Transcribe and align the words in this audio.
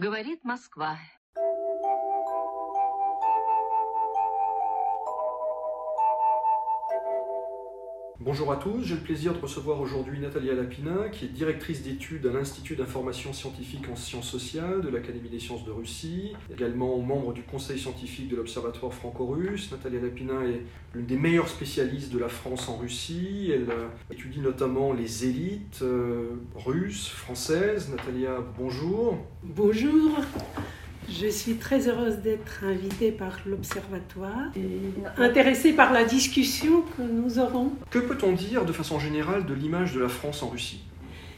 Говорит 0.00 0.44
Москва. 0.44 0.98
Bonjour 8.22 8.52
à 8.52 8.56
tous, 8.56 8.84
j'ai 8.84 8.96
le 8.96 9.00
plaisir 9.00 9.32
de 9.32 9.38
recevoir 9.38 9.80
aujourd'hui 9.80 10.20
Natalia 10.20 10.52
Lapina, 10.52 11.08
qui 11.08 11.24
est 11.24 11.28
directrice 11.28 11.82
d'études 11.82 12.26
à 12.26 12.30
l'Institut 12.30 12.76
d'information 12.76 13.32
scientifique 13.32 13.88
en 13.90 13.96
sciences 13.96 14.28
sociales 14.28 14.82
de 14.82 14.90
l'Académie 14.90 15.30
des 15.30 15.38
sciences 15.38 15.64
de 15.64 15.70
Russie, 15.70 16.34
également 16.52 16.98
membre 16.98 17.32
du 17.32 17.42
conseil 17.42 17.78
scientifique 17.78 18.28
de 18.28 18.36
l'Observatoire 18.36 18.92
franco-russe. 18.92 19.72
Natalia 19.72 20.02
Lapina 20.02 20.34
est 20.44 20.60
l'une 20.94 21.06
des 21.06 21.16
meilleures 21.16 21.48
spécialistes 21.48 22.12
de 22.12 22.18
la 22.18 22.28
France 22.28 22.68
en 22.68 22.76
Russie. 22.76 23.52
Elle 23.54 23.70
euh, 23.70 23.88
étudie 24.10 24.40
notamment 24.40 24.92
les 24.92 25.24
élites 25.24 25.80
euh, 25.80 26.26
russes, 26.56 27.08
françaises. 27.08 27.88
Natalia, 27.88 28.36
bonjour. 28.58 29.16
Bonjour. 29.42 30.20
Je 31.18 31.26
suis 31.26 31.54
très 31.54 31.88
heureuse 31.88 32.18
d'être 32.18 32.64
invitée 32.64 33.10
par 33.10 33.40
l'Observatoire 33.44 34.50
et 34.56 35.20
intéressée 35.20 35.72
par 35.72 35.92
la 35.92 36.04
discussion 36.04 36.82
que 36.96 37.02
nous 37.02 37.38
aurons. 37.38 37.72
Que 37.90 37.98
peut-on 37.98 38.32
dire 38.32 38.64
de 38.64 38.72
façon 38.72 39.00
générale 39.00 39.44
de 39.44 39.54
l'image 39.54 39.92
de 39.92 40.00
la 40.00 40.08
France 40.08 40.42
en 40.42 40.48
Russie? 40.48 40.80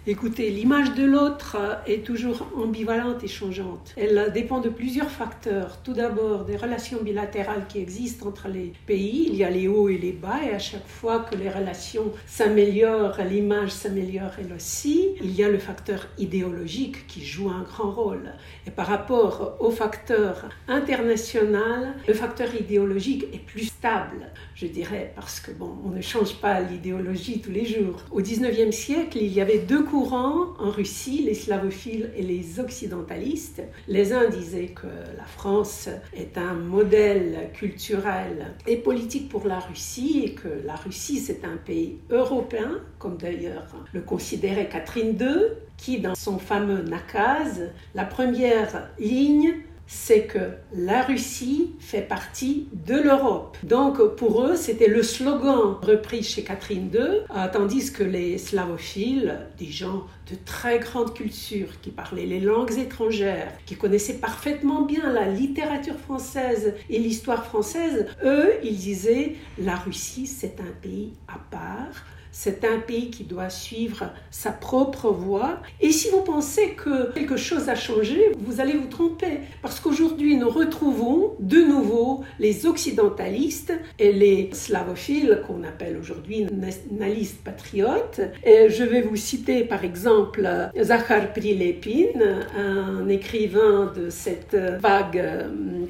Écoutez, 0.05 0.51
l'image 0.51 0.95
de 0.95 1.05
l'autre 1.05 1.57
est 1.87 2.05
toujours 2.05 2.49
ambivalente 2.57 3.23
et 3.23 3.29
changeante. 3.29 3.95
Elle 3.97 4.33
dépend 4.35 4.59
de 4.59 4.69
plusieurs 4.69 5.09
facteurs. 5.09 5.79
Tout 5.85 5.93
d'abord, 5.93 6.45
des 6.45 6.57
relations 6.57 7.01
bilatérales 7.01 7.69
qui 7.69 7.79
existent 7.79 8.27
entre 8.27 8.49
les 8.49 8.73
pays. 8.85 9.29
Il 9.29 9.37
y 9.37 9.45
a 9.45 9.51
les 9.51 9.69
hauts 9.69 9.89
et 9.89 9.99
les 9.99 10.11
bas, 10.11 10.41
et 10.45 10.53
à 10.53 10.59
chaque 10.59 10.89
fois 10.89 11.21
que 11.21 11.37
les 11.37 11.49
relations 11.49 12.11
s'améliorent, 12.27 13.19
l'image 13.31 13.71
s'améliore 13.71 14.33
elle 14.41 14.53
aussi. 14.53 15.11
Il 15.23 15.37
y 15.37 15.45
a 15.45 15.49
le 15.49 15.59
facteur 15.59 16.09
idéologique 16.19 17.07
qui 17.07 17.25
joue 17.25 17.49
un 17.49 17.63
grand 17.63 17.93
rôle. 17.93 18.33
Et 18.67 18.73
par 18.73 18.89
rapport 18.89 19.57
au 19.61 19.71
facteur 19.71 20.49
international, 20.67 21.95
le 22.09 22.15
facteur 22.15 22.53
idéologique 22.57 23.27
est 23.33 23.39
plus 23.39 23.72
stable, 23.83 24.31
je 24.55 24.69
dirais, 24.69 25.13
parce 25.17 25.41
que 25.41 25.51
bon, 25.51 25.77
on 25.85 25.89
ne 25.89 26.01
change 26.01 26.37
pas 26.37 26.61
l'idéologie 26.61 27.41
tous 27.41 27.51
les 27.51 27.65
jours. 27.65 27.97
Au 28.13 28.21
19e 28.21 28.71
siècle, 28.71 29.19
il 29.21 29.33
y 29.33 29.41
avait 29.41 29.59
deux 29.59 29.83
courants 29.83 30.55
en 30.61 30.71
Russie, 30.71 31.25
les 31.25 31.35
slavophiles 31.35 32.13
et 32.15 32.23
les 32.23 32.61
occidentalistes. 32.61 33.61
Les 33.89 34.13
uns 34.13 34.29
disaient 34.29 34.69
que 34.69 34.87
la 34.87 35.25
France 35.25 35.89
est 36.17 36.39
un 36.39 36.55
modèle 36.55 37.51
culturel 37.55 38.55
et 38.69 38.77
politique 38.77 39.29
pour 39.29 39.49
la 39.49 39.59
Russie 39.59 40.23
et 40.27 40.35
que 40.35 40.65
la 40.65 40.77
Russie 40.77 41.19
c'est 41.19 41.45
un 41.45 41.57
pays 41.57 41.99
européen, 42.09 42.79
comme 43.01 43.17
d'ailleurs 43.17 43.67
le 43.93 44.01
considérait 44.01 44.69
Catherine 44.69 45.19
II, 45.21 45.57
qui 45.77 45.99
dans 45.99 46.15
son 46.15 46.39
fameux 46.39 46.83
Nakaz, 46.83 47.71
la 47.97 48.05
première 48.05 48.91
ligne 49.01 49.55
c'est 49.93 50.23
que 50.23 50.39
la 50.75 51.03
Russie 51.03 51.75
fait 51.79 52.01
partie 52.01 52.67
de 52.73 52.95
l'Europe. 52.95 53.59
Donc 53.63 54.03
pour 54.17 54.43
eux, 54.43 54.57
c'était 54.57 54.89
le 54.89 55.03
slogan 55.03 55.77
repris 55.83 56.23
chez 56.23 56.43
Catherine 56.43 56.91
II, 56.93 57.01
euh, 57.01 57.47
tandis 57.53 57.93
que 57.93 58.03
les 58.03 58.39
slavophiles, 58.39 59.39
des 59.59 59.71
gens 59.71 60.05
de 60.31 60.37
très 60.47 60.79
grande 60.79 61.13
culture, 61.13 61.69
qui 61.83 61.91
parlaient 61.91 62.25
les 62.25 62.41
langues 62.41 62.79
étrangères, 62.79 63.53
qui 63.67 63.77
connaissaient 63.77 64.15
parfaitement 64.15 64.83
bien 64.83 65.13
la 65.13 65.29
littérature 65.29 65.99
française 65.99 66.75
et 66.89 66.99
l'histoire 66.99 67.45
française, 67.45 68.07
eux, 68.25 68.55
ils 68.65 68.79
disaient 68.79 69.37
la 69.59 69.77
Russie, 69.77 70.27
c'est 70.27 70.59
un 70.61 70.73
pays 70.81 71.13
à 71.29 71.39
part 71.51 72.03
c'est 72.33 72.65
un 72.65 72.79
pays 72.79 73.11
qui 73.11 73.25
doit 73.25 73.51
suivre 73.51 74.11
sa 74.31 74.51
propre 74.51 75.11
voie. 75.11 75.61
Et 75.81 75.93
si 75.93 76.09
vous 76.09 76.23
pensez 76.23 76.71
que 76.71 77.13
quelque 77.13 77.37
chose 77.37 77.69
a 77.69 77.75
changé, 77.75 78.33
vous 78.39 78.61
allez 78.61 78.73
vous 78.73 78.89
tromper. 78.89 79.41
Parce 79.61 79.79
qu'aujourd'hui, 79.79 80.37
nous 80.37 80.49
retrouvons 80.49 81.35
de 81.39 81.61
nouveau 81.61 82.25
les 82.39 82.67
occidentalistes 82.67 83.73
et 83.99 84.13
les 84.13 84.51
slavophiles, 84.53 85.43
qu'on 85.47 85.63
appelle 85.63 85.99
aujourd'hui 85.99 86.47
nationalistes 86.51 87.43
patriotes. 87.45 88.21
Et 88.45 88.71
je 88.71 88.83
vais 88.83 89.03
vous 89.03 89.17
citer 89.17 89.65
par 89.65 89.85
exemple 89.85 90.49
Zakhar 90.81 91.33
Prilepin, 91.33 92.19
un 92.57 93.09
écrivain 93.09 93.93
de 93.95 94.09
cette 94.09 94.57
vague 94.81 95.23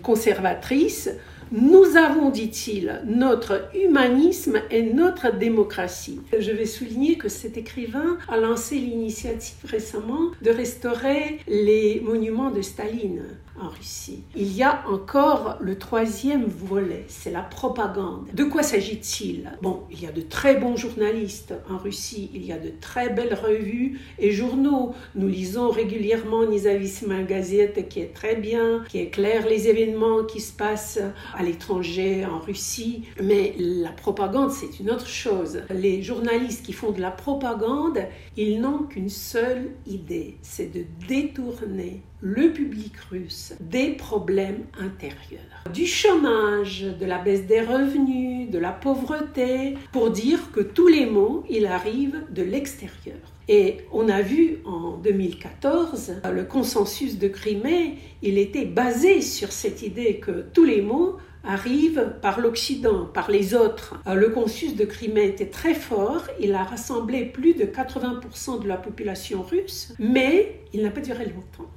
conservatrice 0.03 1.11
nous 1.53 1.99
avons, 1.99 2.31
dit-il, 2.31 3.03
notre 3.05 3.69
humanisme 3.77 4.63
et 4.71 4.83
notre 4.83 5.37
démocratie. 5.37 6.19
Je 6.39 6.51
vais 6.51 6.65
souligner 6.65 7.19
que 7.19 7.29
cet 7.29 7.59
écrivain 7.59 8.17
a 8.29 8.39
lancé 8.39 8.77
l'initiative 8.77 9.59
récemment 9.67 10.31
de 10.41 10.51
restaurer 10.51 11.41
les 11.47 12.01
monuments 12.01 12.51
de 12.51 12.63
Staline 12.63 13.23
Russie. 13.69 14.25
Il 14.37 14.53
y 14.55 14.63
a 14.63 14.85
encore 14.89 15.57
le 15.61 15.79
troisième 15.79 16.45
volet, 16.45 17.05
c'est 17.09 17.31
la 17.31 17.43
propagande. 17.43 18.29
De 18.33 18.45
quoi 18.45 18.63
s'agit-il? 18.63 19.51
Bon, 19.63 19.83
il 19.91 20.03
y 20.03 20.07
a 20.07 20.13
de 20.13 20.21
très 20.21 20.57
bons 20.57 20.77
journalistes 20.77 21.55
en 21.71 21.79
Russie, 21.79 22.31
il 22.35 22.45
y 22.45 22.53
a 22.53 22.59
de 22.59 22.73
très 22.81 23.11
belles 23.11 23.35
revues 23.35 24.01
et 24.19 24.33
journaux. 24.33 24.95
Nous 25.15 25.29
lisons 25.29 25.71
régulièrement 25.71 26.47
Nizavisma 26.47 27.23
Gazette 27.23 27.89
qui 27.89 28.01
est 28.01 28.15
très 28.15 28.37
bien, 28.37 28.85
qui 28.89 28.99
éclaire 28.99 29.47
les 29.47 29.69
événements 29.69 30.25
qui 30.25 30.41
se 30.41 30.53
passent 30.53 31.01
à 31.35 31.43
l'étranger, 31.43 32.25
en 32.25 32.39
Russie. 32.39 33.05
Mais 33.23 33.55
la 33.59 33.91
propagande, 33.91 34.51
c'est 34.51 34.81
une 34.81 34.91
autre 34.91 35.09
chose. 35.09 35.63
Les 35.71 36.03
journalistes 36.03 36.65
qui 36.65 36.73
font 36.73 36.91
de 36.91 37.01
la 37.01 37.11
propagande, 37.11 37.99
ils 38.37 38.61
n'ont 38.61 38.85
qu'une 38.85 39.09
seule 39.09 39.71
idée, 39.87 40.39
c'est 40.43 40.73
de 40.73 40.85
détourner 41.07 42.03
le 42.23 42.53
public 42.53 42.93
russe 43.11 43.53
des 43.61 43.91
problèmes 43.91 44.65
intérieurs, 44.79 45.43
du 45.75 45.87
chômage, 45.87 46.83
de 46.83 47.05
la 47.05 47.19
baisse 47.19 47.47
des 47.47 47.61
revenus, 47.61 48.49
de 48.49 48.59
la 48.59 48.71
pauvreté, 48.71 49.77
pour 49.91 50.11
dire 50.11 50.53
que 50.53 50.61
tous 50.61 50.87
les 50.87 51.05
maux, 51.05 51.45
ils 51.51 51.67
arrivent 51.67 52.23
de 52.31 52.43
l'extérieur. 52.43 53.19
Et 53.49 53.79
on 53.91 54.09
a 54.09 54.23
vu 54.23 54.59
en 54.65 54.99
2014 54.99 56.21
le 56.33 56.45
consensus 56.45 57.19
de 57.19 57.27
Crimée, 57.27 57.99
il 58.23 58.39
était 58.39 58.67
basé 58.67 59.21
sur 59.21 59.51
cette 59.51 59.83
idée 59.83 60.21
que 60.21 60.45
tous 60.55 60.65
les 60.65 60.81
maux 60.81 61.17
arrivent 61.43 62.15
par 62.23 62.39
l'Occident, 62.39 63.07
par 63.07 63.33
les 63.33 63.53
autres. 63.53 63.97
Le 64.07 64.29
consensus 64.29 64.77
de 64.77 64.85
Crimée 64.85 65.27
était 65.27 65.47
très 65.47 65.75
fort, 65.75 66.23
il 66.39 66.55
a 66.55 66.63
rassemblé 66.63 67.25
plus 67.25 67.55
de 67.55 67.65
80% 67.65 68.63
de 68.63 68.69
la 68.69 68.77
population 68.77 69.43
russe, 69.43 69.93
mais 69.99 70.61
il 70.73 70.83
n'a 70.83 70.91
pas 70.91 71.01
duré 71.01 71.25
longtemps. 71.25 71.69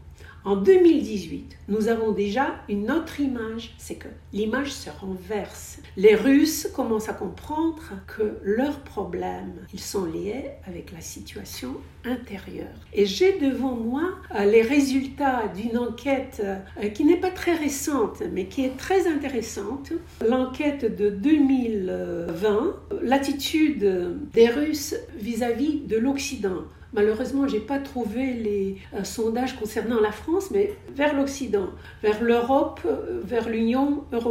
En 0.46 0.58
2018, 0.58 1.58
nous 1.70 1.88
avons 1.88 2.12
déjà 2.12 2.58
une 2.70 2.92
autre 2.92 3.20
image, 3.20 3.74
c'est 3.80 3.96
que 3.96 4.08
l'image 4.36 4.74
se 4.74 4.90
renverse. 4.90 5.80
Les 5.96 6.14
Russes 6.14 6.68
commencent 6.76 7.08
à 7.08 7.14
comprendre 7.14 7.82
que 8.06 8.38
leurs 8.44 8.82
problèmes, 8.82 9.56
ils 9.74 9.80
sont 9.80 10.04
liés 10.04 10.52
avec 10.68 10.92
la 10.92 11.00
situation 11.00 11.78
intérieure. 12.04 12.68
Et 12.94 13.06
j'ai 13.06 13.40
devant 13.40 13.76
moi 13.76 14.04
euh, 14.36 14.44
les 14.44 14.62
résultats 14.62 15.48
d'une 15.56 15.78
enquête 15.78 16.42
euh, 16.44 16.90
qui 16.90 17.06
n'est 17.06 17.20
pas 17.20 17.32
très 17.32 17.56
récente, 17.56 18.22
mais 18.34 18.46
qui 18.46 18.66
est 18.66 18.78
très 18.78 19.08
intéressante. 19.08 19.94
L'enquête 20.28 20.96
de 20.98 21.10
2020, 21.10 22.76
l'attitude 23.02 24.20
des 24.34 24.50
Russes 24.50 24.96
vis-à-vis 25.18 25.80
de 25.88 25.98
l'Occident. 25.98 26.64
Malheureusement, 26.94 27.46
je 27.48 27.56
n'ai 27.56 27.62
pas 27.62 27.80
trouvé 27.80 28.34
les 28.34 28.78
euh, 28.94 29.04
sondages 29.04 29.58
concernant 29.58 30.00
la 30.00 30.12
France, 30.12 30.50
mais 30.52 30.74
vers 30.96 31.14
l'Occident, 31.14 31.68
vers 32.02 32.24
l'Europe, 32.24 32.80
vers 33.24 33.50
l'Union 33.50 34.04
européenne. 34.14 34.25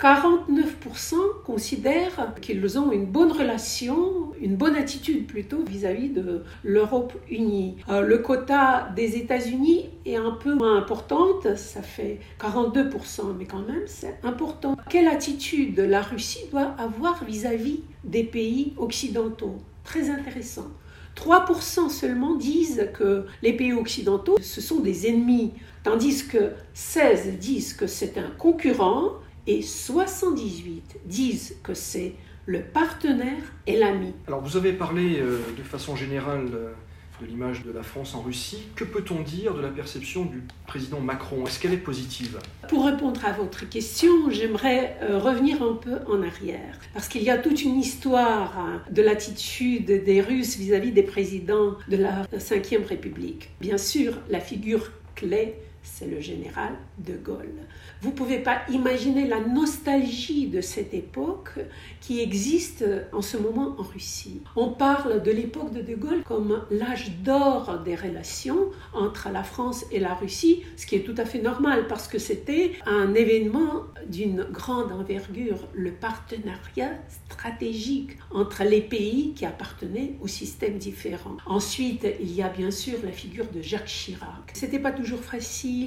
49% 0.00 1.14
considèrent 1.44 2.34
qu'ils 2.40 2.78
ont 2.78 2.90
une 2.90 3.04
bonne 3.04 3.32
relation, 3.32 4.32
une 4.40 4.56
bonne 4.56 4.74
attitude 4.74 5.26
plutôt 5.26 5.62
vis-à-vis 5.62 6.08
de 6.08 6.42
l'Europe 6.64 7.12
unie. 7.28 7.76
Euh, 7.90 8.00
le 8.00 8.18
quota 8.18 8.88
des 8.96 9.16
États-Unis 9.16 9.90
est 10.06 10.16
un 10.16 10.30
peu 10.30 10.54
moins 10.54 10.78
importante, 10.78 11.54
ça 11.56 11.82
fait 11.82 12.20
42%, 12.40 13.34
mais 13.38 13.44
quand 13.44 13.66
même 13.66 13.82
c'est 13.86 14.18
important. 14.22 14.74
Quelle 14.88 15.08
attitude 15.08 15.78
la 15.78 16.00
Russie 16.00 16.46
doit 16.50 16.74
avoir 16.78 17.22
vis 17.24 17.44
à 17.44 17.54
-vis 17.54 17.80
des 18.04 18.24
pays 18.24 18.72
occidentaux? 18.78 19.56
Très 19.84 20.08
intéressant. 20.08 20.68
3% 21.16 21.90
seulement 21.90 22.34
disent 22.36 22.88
que 22.94 23.26
les 23.42 23.52
pays 23.52 23.72
occidentaux, 23.72 24.38
ce 24.40 24.60
sont 24.60 24.80
des 24.80 25.06
ennemis, 25.06 25.52
tandis 25.82 26.26
que 26.26 26.52
16 26.74 27.38
disent 27.38 27.74
que 27.74 27.86
c'est 27.86 28.18
un 28.18 28.30
concurrent 28.38 29.12
et 29.46 29.62
78 29.62 31.00
disent 31.06 31.56
que 31.62 31.74
c'est 31.74 32.14
le 32.46 32.62
partenaire 32.62 33.42
et 33.66 33.78
l'ami. 33.78 34.14
Alors 34.26 34.40
vous 34.40 34.56
avez 34.56 34.72
parlé 34.72 35.20
euh, 35.20 35.38
de 35.56 35.62
façon 35.62 35.96
générale 35.96 36.48
euh, 36.52 36.72
de 37.20 37.26
l'image 37.26 37.64
de 37.64 37.70
la 37.70 37.82
France 37.82 38.14
en 38.14 38.22
Russie. 38.22 38.68
Que 38.74 38.84
peut-on 38.84 39.20
dire 39.20 39.54
de 39.54 39.60
la 39.60 39.68
perception 39.68 40.24
du 40.24 40.42
président 40.66 41.00
Macron? 41.00 41.46
Est-ce 41.46 41.60
qu'elle 41.60 41.74
est 41.74 41.76
positive? 41.76 42.38
Pour 42.68 42.86
répondre 42.86 43.24
à 43.24 43.32
votre 43.32 43.68
question, 43.68 44.30
j'aimerais 44.30 44.96
euh, 45.02 45.18
revenir 45.18 45.62
un 45.62 45.74
peu 45.74 45.98
en 46.08 46.22
arrière, 46.22 46.78
parce 46.94 47.08
qu'il 47.08 47.22
y 47.22 47.30
a 47.30 47.38
toute 47.38 47.62
une 47.62 47.78
histoire 47.78 48.58
hein, 48.58 48.82
de 48.90 49.02
l'attitude 49.02 50.04
des 50.04 50.20
Russes 50.20 50.56
vis-à-vis 50.56 50.92
des 50.92 51.02
présidents 51.02 51.76
de 51.88 51.96
la 51.96 52.22
Ve 52.32 52.86
République. 52.88 53.50
Bien 53.60 53.78
sûr, 53.78 54.14
la 54.28 54.40
figure 54.40 54.90
clé, 55.14 55.56
c'est 55.82 56.06
le 56.06 56.20
général 56.20 56.74
de 56.98 57.14
Gaulle. 57.14 57.54
Vous 58.02 58.10
ne 58.10 58.14
pouvez 58.14 58.38
pas 58.38 58.62
imaginer 58.70 59.26
la 59.26 59.40
nostalgie 59.40 60.46
de 60.46 60.60
cette 60.60 60.94
époque 60.94 61.58
qui 62.00 62.20
existe 62.20 62.84
en 63.12 63.22
ce 63.22 63.36
moment 63.36 63.74
en 63.78 63.82
Russie. 63.82 64.42
On 64.56 64.68
parle 64.68 65.22
de 65.22 65.30
l'époque 65.30 65.72
de 65.72 65.80
De 65.80 65.94
Gaulle 65.94 66.22
comme 66.24 66.64
l'âge 66.70 67.12
d'or 67.22 67.80
des 67.84 67.94
relations 67.94 68.70
entre 68.92 69.28
la 69.30 69.42
France 69.42 69.84
et 69.90 69.98
la 69.98 70.14
Russie, 70.14 70.62
ce 70.76 70.86
qui 70.86 70.96
est 70.96 71.00
tout 71.04 71.14
à 71.16 71.24
fait 71.24 71.40
normal 71.40 71.86
parce 71.88 72.08
que 72.08 72.18
c'était 72.18 72.72
un 72.86 73.14
événement 73.14 73.84
d'une 74.06 74.44
grande 74.44 74.92
envergure, 74.92 75.58
le 75.74 75.92
partenariat 75.92 76.92
stratégique 77.30 78.18
entre 78.30 78.64
les 78.64 78.80
pays 78.80 79.32
qui 79.34 79.44
appartenaient 79.44 80.14
aux 80.20 80.28
systèmes 80.28 80.78
différents. 80.78 81.36
Ensuite, 81.46 82.06
il 82.20 82.32
y 82.32 82.42
a 82.42 82.48
bien 82.48 82.70
sûr 82.70 82.98
la 83.04 83.12
figure 83.12 83.46
de 83.54 83.62
Jacques 83.62 83.86
Chirac. 83.86 84.50
C'était 84.52 84.78
pas 84.78 84.92
toujours 84.92 85.20
facile 85.20 85.79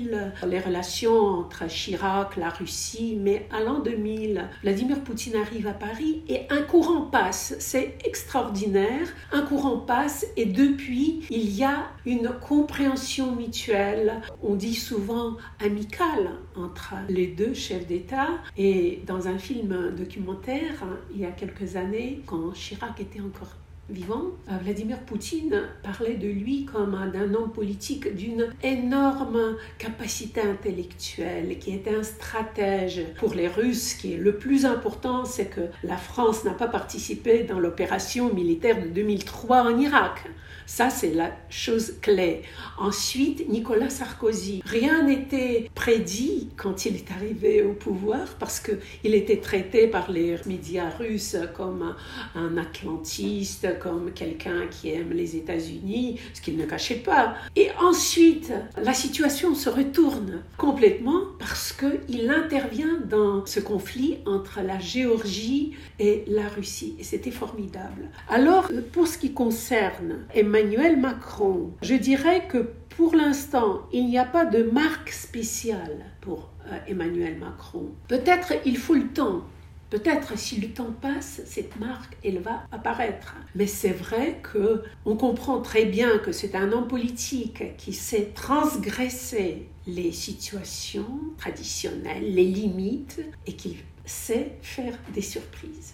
les 0.47 0.59
relations 0.59 1.17
entre 1.17 1.67
Chirac, 1.67 2.35
la 2.37 2.49
Russie, 2.49 3.17
mais 3.19 3.47
à 3.51 3.61
l'an 3.61 3.79
2000, 3.79 4.47
Vladimir 4.61 5.01
Poutine 5.01 5.35
arrive 5.35 5.67
à 5.67 5.73
Paris 5.73 6.21
et 6.27 6.41
un 6.49 6.61
courant 6.61 7.01
passe. 7.01 7.55
C'est 7.59 7.97
extraordinaire. 8.05 9.07
Un 9.31 9.41
courant 9.41 9.77
passe 9.77 10.25
et 10.37 10.45
depuis, 10.45 11.23
il 11.29 11.55
y 11.55 11.63
a 11.63 11.87
une 12.05 12.29
compréhension 12.41 13.35
mutuelle. 13.35 14.21
On 14.41 14.55
dit 14.55 14.75
souvent 14.75 15.37
amicale 15.63 16.31
entre 16.55 16.93
les 17.09 17.27
deux 17.27 17.53
chefs 17.53 17.87
d'État. 17.87 18.29
Et 18.57 19.01
dans 19.05 19.27
un 19.27 19.37
film 19.37 19.93
documentaire, 19.95 20.85
il 21.13 21.21
y 21.21 21.25
a 21.25 21.31
quelques 21.31 21.75
années, 21.75 22.21
quand 22.25 22.51
Chirac 22.53 22.99
était 22.99 23.21
encore 23.21 23.49
vivant, 23.89 24.23
euh, 24.49 24.57
Vladimir 24.63 24.99
Poutine 24.99 25.63
parlait 25.83 26.15
de 26.15 26.27
lui 26.27 26.65
comme 26.65 27.11
d'un 27.13 27.33
homme 27.33 27.51
politique 27.51 28.15
d'une 28.15 28.53
énorme 28.63 29.57
capacité 29.77 30.41
intellectuelle, 30.41 31.59
qui 31.59 31.73
était 31.73 31.95
un 31.95 32.03
stratège 32.03 33.01
pour 33.17 33.33
les 33.33 33.47
Russes. 33.47 33.93
Qui 33.95 34.13
est 34.13 34.17
le 34.17 34.37
plus 34.37 34.65
important, 34.65 35.25
c'est 35.25 35.47
que 35.47 35.61
la 35.83 35.97
France 35.97 36.43
n'a 36.43 36.53
pas 36.53 36.67
participé 36.67 37.43
dans 37.43 37.59
l'opération 37.59 38.33
militaire 38.33 38.81
de 38.81 38.87
2003 38.87 39.63
en 39.63 39.77
Irak. 39.77 40.23
Ça, 40.65 40.89
c'est 40.89 41.13
la 41.13 41.31
chose 41.49 41.95
clé. 42.01 42.41
Ensuite, 42.77 43.49
Nicolas 43.49 43.89
Sarkozy. 43.89 44.61
Rien 44.65 45.03
n'était 45.03 45.69
prédit 45.75 46.49
quand 46.55 46.85
il 46.85 46.95
est 46.95 47.11
arrivé 47.11 47.63
au 47.63 47.73
pouvoir 47.73 48.27
parce 48.39 48.59
qu'il 48.59 49.13
était 49.13 49.37
traité 49.37 49.87
par 49.87 50.09
les 50.09 50.37
médias 50.45 50.89
russes 50.89 51.37
comme 51.55 51.95
un 52.35 52.57
atlantiste, 52.57 53.79
comme 53.79 54.11
quelqu'un 54.13 54.67
qui 54.71 54.89
aime 54.91 55.11
les 55.11 55.35
États-Unis, 55.35 56.19
ce 56.33 56.41
qu'il 56.41 56.57
ne 56.57 56.65
cachait 56.65 56.95
pas. 56.95 57.35
Et 57.55 57.69
ensuite, 57.81 58.53
la 58.81 58.93
situation 58.93 59.55
se 59.55 59.69
retourne 59.69 60.43
complètement 60.57 61.21
parce 61.39 61.73
qu'il 61.73 62.29
intervient 62.29 62.99
dans 63.09 63.45
ce 63.45 63.59
conflit 63.59 64.19
entre 64.25 64.61
la 64.61 64.79
Géorgie 64.79 65.73
et 65.99 66.23
la 66.27 66.47
Russie. 66.47 66.95
Et 66.99 67.03
c'était 67.03 67.31
formidable. 67.31 68.09
Alors, 68.29 68.71
pour 68.93 69.07
ce 69.07 69.17
qui 69.17 69.33
concerne 69.33 70.19
Emmanuel 70.33 70.52
Macron, 70.97 71.71
je 71.81 71.95
dirais 71.95 72.47
que 72.47 72.69
pour 72.95 73.15
l'instant, 73.15 73.81
il 73.91 74.05
n'y 74.05 74.19
a 74.19 74.25
pas 74.25 74.45
de 74.45 74.63
marque 74.63 75.09
spéciale 75.09 76.05
pour 76.21 76.51
euh, 76.67 76.77
Emmanuel 76.87 77.39
Macron. 77.39 77.89
Peut-être 78.07 78.53
il 78.63 78.77
faut 78.77 78.93
le 78.93 79.07
temps. 79.07 79.41
Peut-être 79.89 80.37
si 80.37 80.59
le 80.59 80.69
temps 80.69 80.93
passe, 81.01 81.41
cette 81.45 81.79
marque, 81.79 82.17
elle 82.23 82.39
va 82.39 82.63
apparaître. 82.71 83.35
Mais 83.55 83.67
c'est 83.67 83.91
vrai 83.91 84.39
que 84.41 84.83
on 85.05 85.15
comprend 85.15 85.59
très 85.61 85.85
bien 85.85 86.19
que 86.19 86.31
c'est 86.31 86.55
un 86.55 86.71
homme 86.71 86.87
politique 86.87 87.75
qui 87.77 87.93
sait 87.93 88.31
transgresser 88.35 89.67
les 89.87 90.11
situations 90.11 91.19
traditionnelles, 91.37 92.33
les 92.33 92.45
limites, 92.45 93.21
et 93.45 93.53
qui 93.53 93.77
sait 94.05 94.53
faire 94.61 94.97
des 95.13 95.21
surprises. 95.21 95.93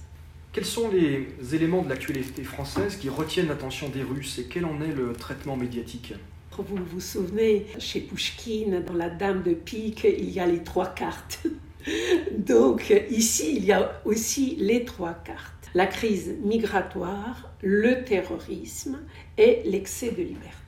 Quels 0.52 0.66
sont 0.66 0.90
les 0.90 1.28
éléments 1.54 1.84
de 1.84 1.90
l'actualité 1.90 2.44
française 2.44 2.96
qui 2.96 3.08
retiennent 3.08 3.50
l'attention 3.50 3.88
des 3.90 4.02
Russes 4.02 4.40
et 4.40 4.46
quel 4.46 4.66
en 4.66 4.82
est 4.82 4.92
le 4.92 5.14
traitement 5.14 5.56
médiatique? 5.56 6.16
Vous 6.58 6.84
vous 6.84 7.00
souvenez, 7.00 7.68
chez 7.78 8.02
Pushkin, 8.02 8.82
dans 8.86 8.94
La 8.94 9.12
Dame 9.12 9.44
de 9.44 9.54
Pique, 9.54 10.06
il 10.06 10.30
y 10.32 10.40
a 10.40 10.48
les 10.48 10.64
trois 10.64 10.88
cartes. 10.88 11.46
Donc 12.36 12.92
ici, 13.12 13.58
il 13.58 13.66
y 13.66 13.72
a 13.72 14.02
aussi 14.06 14.56
les 14.58 14.86
trois 14.86 15.14
cartes. 15.14 15.70
La 15.76 15.86
crise 15.86 16.36
migratoire, 16.44 17.54
le 17.62 18.04
terrorisme 18.04 19.00
et 19.38 19.62
l'excès 19.66 20.12
de 20.12 20.24
liberté. 20.24 20.59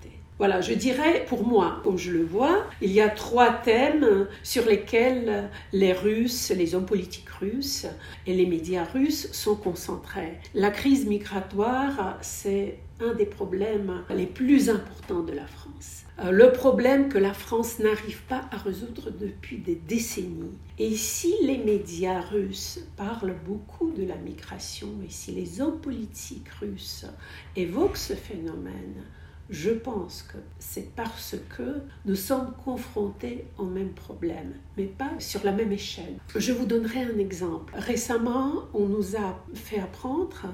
Voilà, 0.42 0.60
je 0.60 0.74
dirais, 0.74 1.24
pour 1.28 1.46
moi, 1.46 1.82
comme 1.84 2.00
je 2.00 2.10
le 2.10 2.24
vois, 2.24 2.66
il 2.82 2.92
y 2.92 3.00
a 3.00 3.10
trois 3.10 3.54
thèmes 3.54 4.26
sur 4.42 4.66
lesquels 4.66 5.52
les 5.72 5.94
Russes, 5.94 6.50
les 6.50 6.74
hommes 6.74 6.88
politiques 6.88 7.30
russes 7.30 7.86
et 8.26 8.34
les 8.34 8.48
médias 8.48 8.84
russes 8.84 9.32
sont 9.34 9.56
concentrés. 9.56 10.40
La 10.56 10.72
crise 10.72 11.06
migratoire, 11.06 12.18
c'est 12.22 12.80
un 13.00 13.14
des 13.14 13.28
problèmes 13.28 14.04
les 14.10 14.26
plus 14.26 14.72
importants 14.72 15.22
de 15.22 15.34
la 15.34 15.46
France. 15.46 16.06
Euh, 16.18 16.32
le 16.32 16.52
problème 16.52 17.10
que 17.10 17.20
la 17.20 17.36
France 17.36 17.78
n'arrive 17.78 18.24
pas 18.24 18.42
à 18.50 18.58
résoudre 18.58 19.12
depuis 19.12 19.58
des 19.60 19.76
décennies. 19.76 20.58
Et 20.80 20.96
si 20.96 21.36
les 21.44 21.60
médias 21.60 22.20
russes 22.20 22.80
parlent 22.98 23.36
beaucoup 23.46 23.92
de 23.92 24.06
la 24.08 24.16
migration 24.16 24.90
et 25.06 25.12
si 25.12 25.34
les 25.34 25.62
hommes 25.62 25.80
politiques 25.80 26.50
russes 26.60 27.06
évoquent 27.56 27.98
ce 27.98 28.14
phénomène, 28.14 29.04
je 29.52 29.70
pense 29.70 30.24
que 30.24 30.38
c'est 30.60 30.96
parce 30.96 31.36
que 31.56 31.82
nous 32.06 32.16
sommes 32.16 32.54
confrontés 32.64 33.46
au 33.58 33.66
même 33.66 33.92
problème, 33.92 34.54
mais 34.78 34.86
pas 34.86 35.12
sur 35.20 35.44
la 35.44 35.52
même 35.52 35.74
échelle. 35.74 36.18
Je 36.34 36.54
vous 36.54 36.66
donnerai 36.66 37.02
un 37.02 37.18
exemple. 37.18 37.74
Récemment, 37.76 38.64
on 38.74 38.86
nous 38.86 39.18
a 39.18 39.44
fait 39.54 39.80
apprendre 39.80 40.46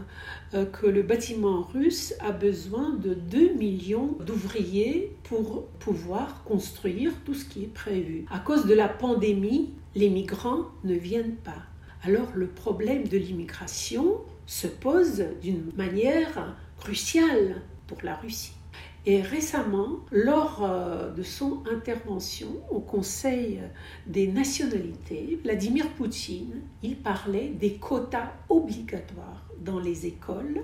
euh, 0.55 0.65
que 0.65 0.87
le 0.87 1.03
bâtiment 1.03 1.61
russe 1.61 2.15
a 2.19 2.31
besoin 2.31 2.89
de 2.89 3.13
2 3.13 3.53
millions 3.53 4.17
d'ouvriers 4.25 5.15
pour 5.23 5.67
pouvoir 5.79 6.43
construire 6.43 7.11
tout 7.23 7.35
ce 7.35 7.45
qui 7.45 7.65
est 7.65 7.73
prévu. 7.73 8.25
À 8.31 8.39
cause 8.39 8.65
de 8.65 8.73
la 8.73 8.89
pandémie, 8.89 9.69
les 9.93 10.09
migrants 10.09 10.65
ne 10.83 10.95
viennent 10.95 11.35
pas. 11.35 11.63
Alors 12.01 12.31
le 12.33 12.47
problème 12.47 13.07
de 13.07 13.17
l'immigration 13.17 14.21
se 14.47 14.65
pose 14.65 15.23
d'une 15.41 15.71
manière 15.77 16.55
cruciale 16.79 17.61
pour 17.85 17.99
la 18.03 18.15
Russie. 18.15 18.56
Et 19.09 19.21
récemment, 19.21 20.01
lors 20.11 20.65
euh, 20.65 21.13
de 21.13 21.23
son 21.23 21.63
intervention 21.71 22.49
au 22.69 22.81
Conseil 22.81 23.61
des 24.05 24.27
nationalités, 24.27 25.39
Vladimir 25.41 25.87
Poutine, 25.91 26.61
il 26.83 26.97
parlait 26.97 27.47
des 27.47 27.75
quotas 27.75 28.33
obligatoires 28.49 29.45
dans 29.61 29.79
les 29.79 30.07
écoles 30.07 30.61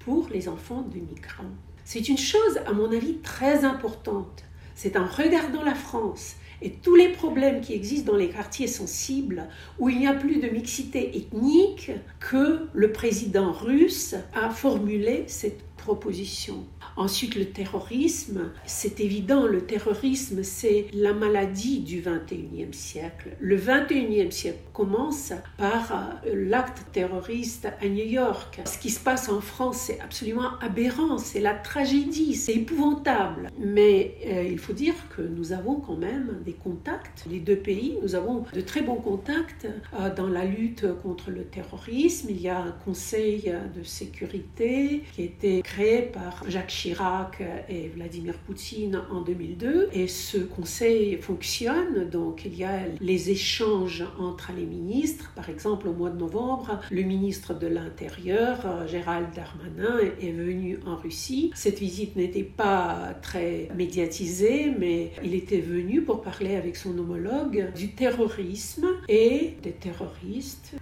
pour 0.00 0.28
les 0.28 0.48
enfants 0.48 0.82
de 0.82 0.98
migrants. 0.98 1.54
C'est 1.84 2.08
une 2.08 2.18
chose, 2.18 2.58
à 2.66 2.72
mon 2.72 2.90
avis, 2.90 3.18
très 3.18 3.64
importante. 3.64 4.42
C'est 4.74 4.96
en 4.96 5.06
regardant 5.06 5.62
la 5.62 5.76
France 5.76 6.34
et 6.62 6.72
tous 6.72 6.96
les 6.96 7.10
problèmes 7.10 7.60
qui 7.60 7.74
existent 7.74 8.10
dans 8.10 8.18
les 8.18 8.30
quartiers 8.30 8.66
sensibles 8.66 9.46
où 9.78 9.88
il 9.88 10.00
n'y 10.00 10.08
a 10.08 10.14
plus 10.14 10.40
de 10.40 10.48
mixité 10.48 11.16
ethnique 11.16 11.92
que 12.18 12.66
le 12.72 12.90
président 12.90 13.52
russe 13.52 14.16
a 14.34 14.50
formulé 14.50 15.26
cette 15.28 15.62
proposition. 15.76 16.66
Ensuite, 16.96 17.34
le 17.34 17.46
terrorisme, 17.46 18.52
c'est 18.66 19.00
évident, 19.00 19.46
le 19.46 19.62
terrorisme, 19.62 20.44
c'est 20.44 20.86
la 20.92 21.12
maladie 21.12 21.80
du 21.80 22.00
21e 22.00 22.72
siècle. 22.72 23.30
Le 23.40 23.58
21e 23.58 24.30
siècle 24.30 24.60
commence 24.72 25.32
par 25.58 26.20
euh, 26.26 26.48
l'acte 26.48 26.84
terroriste 26.92 27.66
à 27.80 27.88
New 27.88 28.04
York. 28.04 28.60
Ce 28.64 28.78
qui 28.78 28.90
se 28.90 29.00
passe 29.00 29.28
en 29.28 29.40
France, 29.40 29.78
c'est 29.86 30.00
absolument 30.00 30.58
aberrant, 30.60 31.18
c'est 31.18 31.40
la 31.40 31.54
tragédie, 31.54 32.34
c'est 32.34 32.54
épouvantable. 32.54 33.50
Mais 33.58 34.14
euh, 34.26 34.44
il 34.48 34.58
faut 34.58 34.72
dire 34.72 34.94
que 35.16 35.22
nous 35.22 35.52
avons 35.52 35.76
quand 35.76 35.96
même 35.96 36.42
des 36.44 36.52
contacts, 36.52 37.24
les 37.28 37.40
deux 37.40 37.56
pays, 37.56 37.98
nous 38.02 38.14
avons 38.14 38.44
de 38.52 38.60
très 38.60 38.82
bons 38.82 39.00
contacts 39.00 39.66
euh, 39.98 40.14
dans 40.14 40.28
la 40.28 40.44
lutte 40.44 40.86
contre 41.02 41.30
le 41.30 41.44
terrorisme. 41.44 42.28
Il 42.30 42.40
y 42.40 42.48
a 42.48 42.60
un 42.60 42.72
conseil 42.84 43.52
de 43.76 43.82
sécurité 43.82 45.02
qui 45.14 45.22
a 45.22 45.24
été 45.24 45.62
créé 45.62 46.02
par 46.02 46.44
Jacques 46.48 46.83
Chirac 46.84 47.42
et 47.70 47.88
Vladimir 47.88 48.34
Poutine 48.34 49.00
en 49.10 49.22
2002. 49.22 49.88
Et 49.94 50.06
ce 50.06 50.36
conseil 50.36 51.16
fonctionne, 51.16 52.10
donc 52.10 52.42
il 52.44 52.54
y 52.54 52.64
a 52.64 52.80
les 53.00 53.30
échanges 53.30 54.04
entre 54.18 54.52
les 54.54 54.66
ministres. 54.66 55.32
Par 55.34 55.48
exemple, 55.48 55.88
au 55.88 55.94
mois 55.94 56.10
de 56.10 56.18
novembre, 56.18 56.80
le 56.90 57.00
ministre 57.00 57.54
de 57.54 57.68
l'Intérieur, 57.68 58.86
Gérald 58.86 59.28
Darmanin, 59.34 59.98
est 60.20 60.32
venu 60.32 60.78
en 60.84 60.96
Russie. 60.96 61.52
Cette 61.54 61.78
visite 61.78 62.16
n'était 62.16 62.42
pas 62.42 63.14
très 63.22 63.70
médiatisée, 63.74 64.70
mais 64.78 65.12
il 65.24 65.34
était 65.34 65.62
venu 65.62 66.02
pour 66.02 66.20
parler 66.20 66.54
avec 66.54 66.76
son 66.76 66.98
homologue 66.98 67.72
du 67.74 67.92
terrorisme 67.92 68.88
et 69.08 69.54
des 69.62 69.72
terroristes 69.72 70.74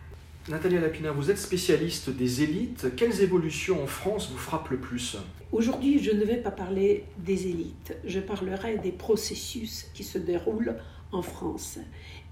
Nathalie 0.49 0.81
Lapina, 0.81 1.13
vous 1.13 1.31
êtes 1.31 1.39
spécialiste 1.39 2.11
des 2.11 2.43
élites. 2.43 2.97
Quelles 2.97 3.21
évolutions 3.21 3.81
en 3.81 3.87
France 3.87 4.29
vous 4.29 4.39
frappent 4.39 4.71
le 4.71 4.77
plus? 4.77 5.17
Aujourd'hui, 5.53 6.03
je 6.03 6.11
ne 6.11 6.25
vais 6.25 6.39
pas 6.39 6.51
parler 6.51 7.05
des 7.19 7.47
élites. 7.47 7.97
Je 8.05 8.19
parlerai 8.19 8.79
des 8.79 8.91
processus 8.91 9.87
qui 9.95 10.03
se 10.03 10.19
déroulent 10.19 10.75
en 11.13 11.23
France 11.23 11.79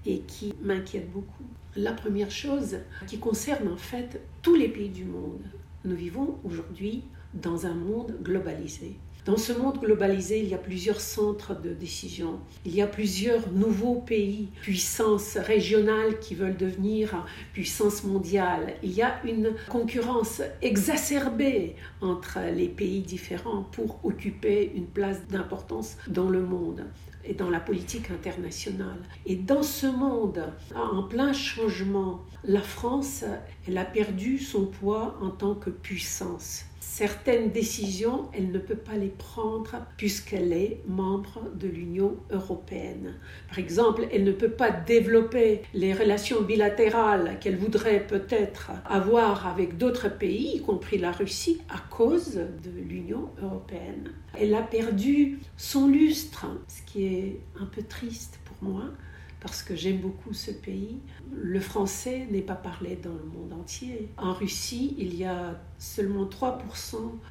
et 0.05 0.19
qui 0.27 0.53
m'inquiètent 0.61 1.09
beaucoup. 1.09 1.45
La 1.77 1.93
première 1.93 2.31
chose 2.31 2.79
qui 3.07 3.17
concerne 3.17 3.69
en 3.69 3.77
fait 3.77 4.19
tous 4.41 4.55
les 4.55 4.67
pays 4.67 4.89
du 4.89 5.05
monde. 5.05 5.45
Nous 5.85 5.95
vivons 5.95 6.37
aujourd'hui 6.43 7.03
dans 7.33 7.65
un 7.65 7.73
monde 7.73 8.17
globalisé. 8.21 8.97
Dans 9.23 9.37
ce 9.37 9.53
monde 9.53 9.79
globalisé, 9.79 10.39
il 10.39 10.47
y 10.47 10.55
a 10.55 10.57
plusieurs 10.57 10.99
centres 10.99 11.53
de 11.53 11.75
décision. 11.75 12.39
Il 12.65 12.73
y 12.73 12.81
a 12.81 12.87
plusieurs 12.87 13.51
nouveaux 13.51 14.01
pays, 14.01 14.49
puissances 14.63 15.37
régionales 15.37 16.17
qui 16.19 16.33
veulent 16.33 16.57
devenir 16.57 17.23
puissance 17.53 18.03
mondiale. 18.03 18.73
Il 18.81 18.91
y 18.91 19.03
a 19.03 19.23
une 19.23 19.53
concurrence 19.69 20.41
exacerbée 20.63 21.75
entre 22.01 22.39
les 22.55 22.67
pays 22.67 23.01
différents 23.01 23.61
pour 23.71 24.03
occuper 24.03 24.71
une 24.73 24.87
place 24.87 25.27
d'importance 25.27 25.97
dans 26.07 26.29
le 26.29 26.41
monde 26.41 26.83
et 27.23 27.35
dans 27.35 27.51
la 27.51 27.59
politique 27.59 28.09
internationale. 28.09 28.97
Et 29.27 29.35
dans 29.35 29.61
ce 29.61 29.85
monde 29.85 30.51
en 30.73 31.03
plein 31.03 31.31
changement, 31.31 32.21
la 32.43 32.61
France, 32.61 33.23
elle 33.67 33.77
a 33.77 33.85
perdu 33.85 34.39
son 34.39 34.65
poids 34.65 35.19
en 35.21 35.29
tant 35.29 35.53
que 35.53 35.69
puissance 35.69 36.65
certaines 36.81 37.51
décisions, 37.51 38.29
elle 38.33 38.51
ne 38.51 38.59
peut 38.59 38.75
pas 38.75 38.95
les 38.95 39.09
prendre 39.09 39.85
puisqu'elle 39.97 40.51
est 40.51 40.81
membre 40.87 41.43
de 41.55 41.67
l'Union 41.67 42.17
européenne. 42.31 43.15
Par 43.47 43.59
exemple, 43.59 44.07
elle 44.11 44.23
ne 44.23 44.31
peut 44.31 44.49
pas 44.49 44.71
développer 44.71 45.61
les 45.73 45.93
relations 45.93 46.41
bilatérales 46.41 47.37
qu'elle 47.39 47.57
voudrait 47.57 48.05
peut-être 48.05 48.71
avoir 48.85 49.47
avec 49.47 49.77
d'autres 49.77 50.09
pays, 50.09 50.57
y 50.57 50.61
compris 50.61 50.97
la 50.97 51.11
Russie, 51.11 51.61
à 51.69 51.77
cause 51.89 52.35
de 52.35 52.71
l'Union 52.71 53.29
européenne. 53.41 54.11
Elle 54.37 54.53
a 54.55 54.63
perdu 54.63 55.39
son 55.57 55.87
lustre, 55.87 56.47
ce 56.67 56.81
qui 56.91 57.05
est 57.05 57.39
un 57.59 57.65
peu 57.65 57.83
triste 57.83 58.39
pour 58.43 58.69
moi 58.69 58.85
parce 59.41 59.63
que 59.63 59.75
j'aime 59.75 59.97
beaucoup 59.97 60.33
ce 60.33 60.51
pays. 60.51 60.99
Le 61.31 61.59
français 61.59 62.27
n'est 62.29 62.41
pas 62.41 62.55
parlé 62.55 62.95
dans 62.95 63.13
le 63.13 63.23
monde 63.23 63.53
entier. 63.59 64.09
En 64.17 64.33
Russie, 64.33 64.95
il 64.99 65.15
y 65.15 65.25
a 65.25 65.59
seulement 65.79 66.25
3%, 66.25 66.59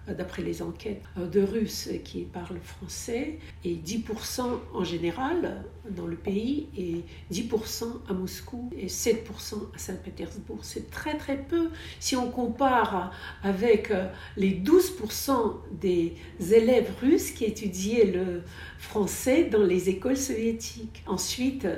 d'après 0.09 0.43
les 0.43 0.61
enquêtes, 0.61 1.05
de 1.17 1.41
Russes 1.41 1.89
qui 2.05 2.23
parlent 2.23 2.59
français 2.61 3.39
et 3.65 3.77
10% 3.77 4.43
en 4.75 4.85
général 4.85 5.65
dans 5.89 6.07
le 6.07 6.17
pays 6.17 6.69
et 6.77 7.05
10% 7.33 7.85
à 8.09 8.13
Moscou 8.13 8.71
et 8.77 8.89
7% 8.89 9.55
à 9.73 9.79
Saint-Pétersbourg. 9.79 10.59
C'est 10.63 10.91
très 10.91 11.17
très 11.17 11.39
peu 11.39 11.71
si 12.01 12.17
on 12.17 12.31
compare 12.31 13.13
avec 13.45 13.93
les 14.37 14.61
12% 14.61 15.55
des 15.81 16.17
élèves 16.41 16.91
russes 17.01 17.31
qui 17.31 17.45
étudiaient 17.45 18.07
le 18.07 18.43
français 18.79 19.45
dans 19.45 19.63
les 19.63 19.89
écoles 19.89 20.17
soviétiques. 20.17 21.05
Ensuite, 21.07 21.69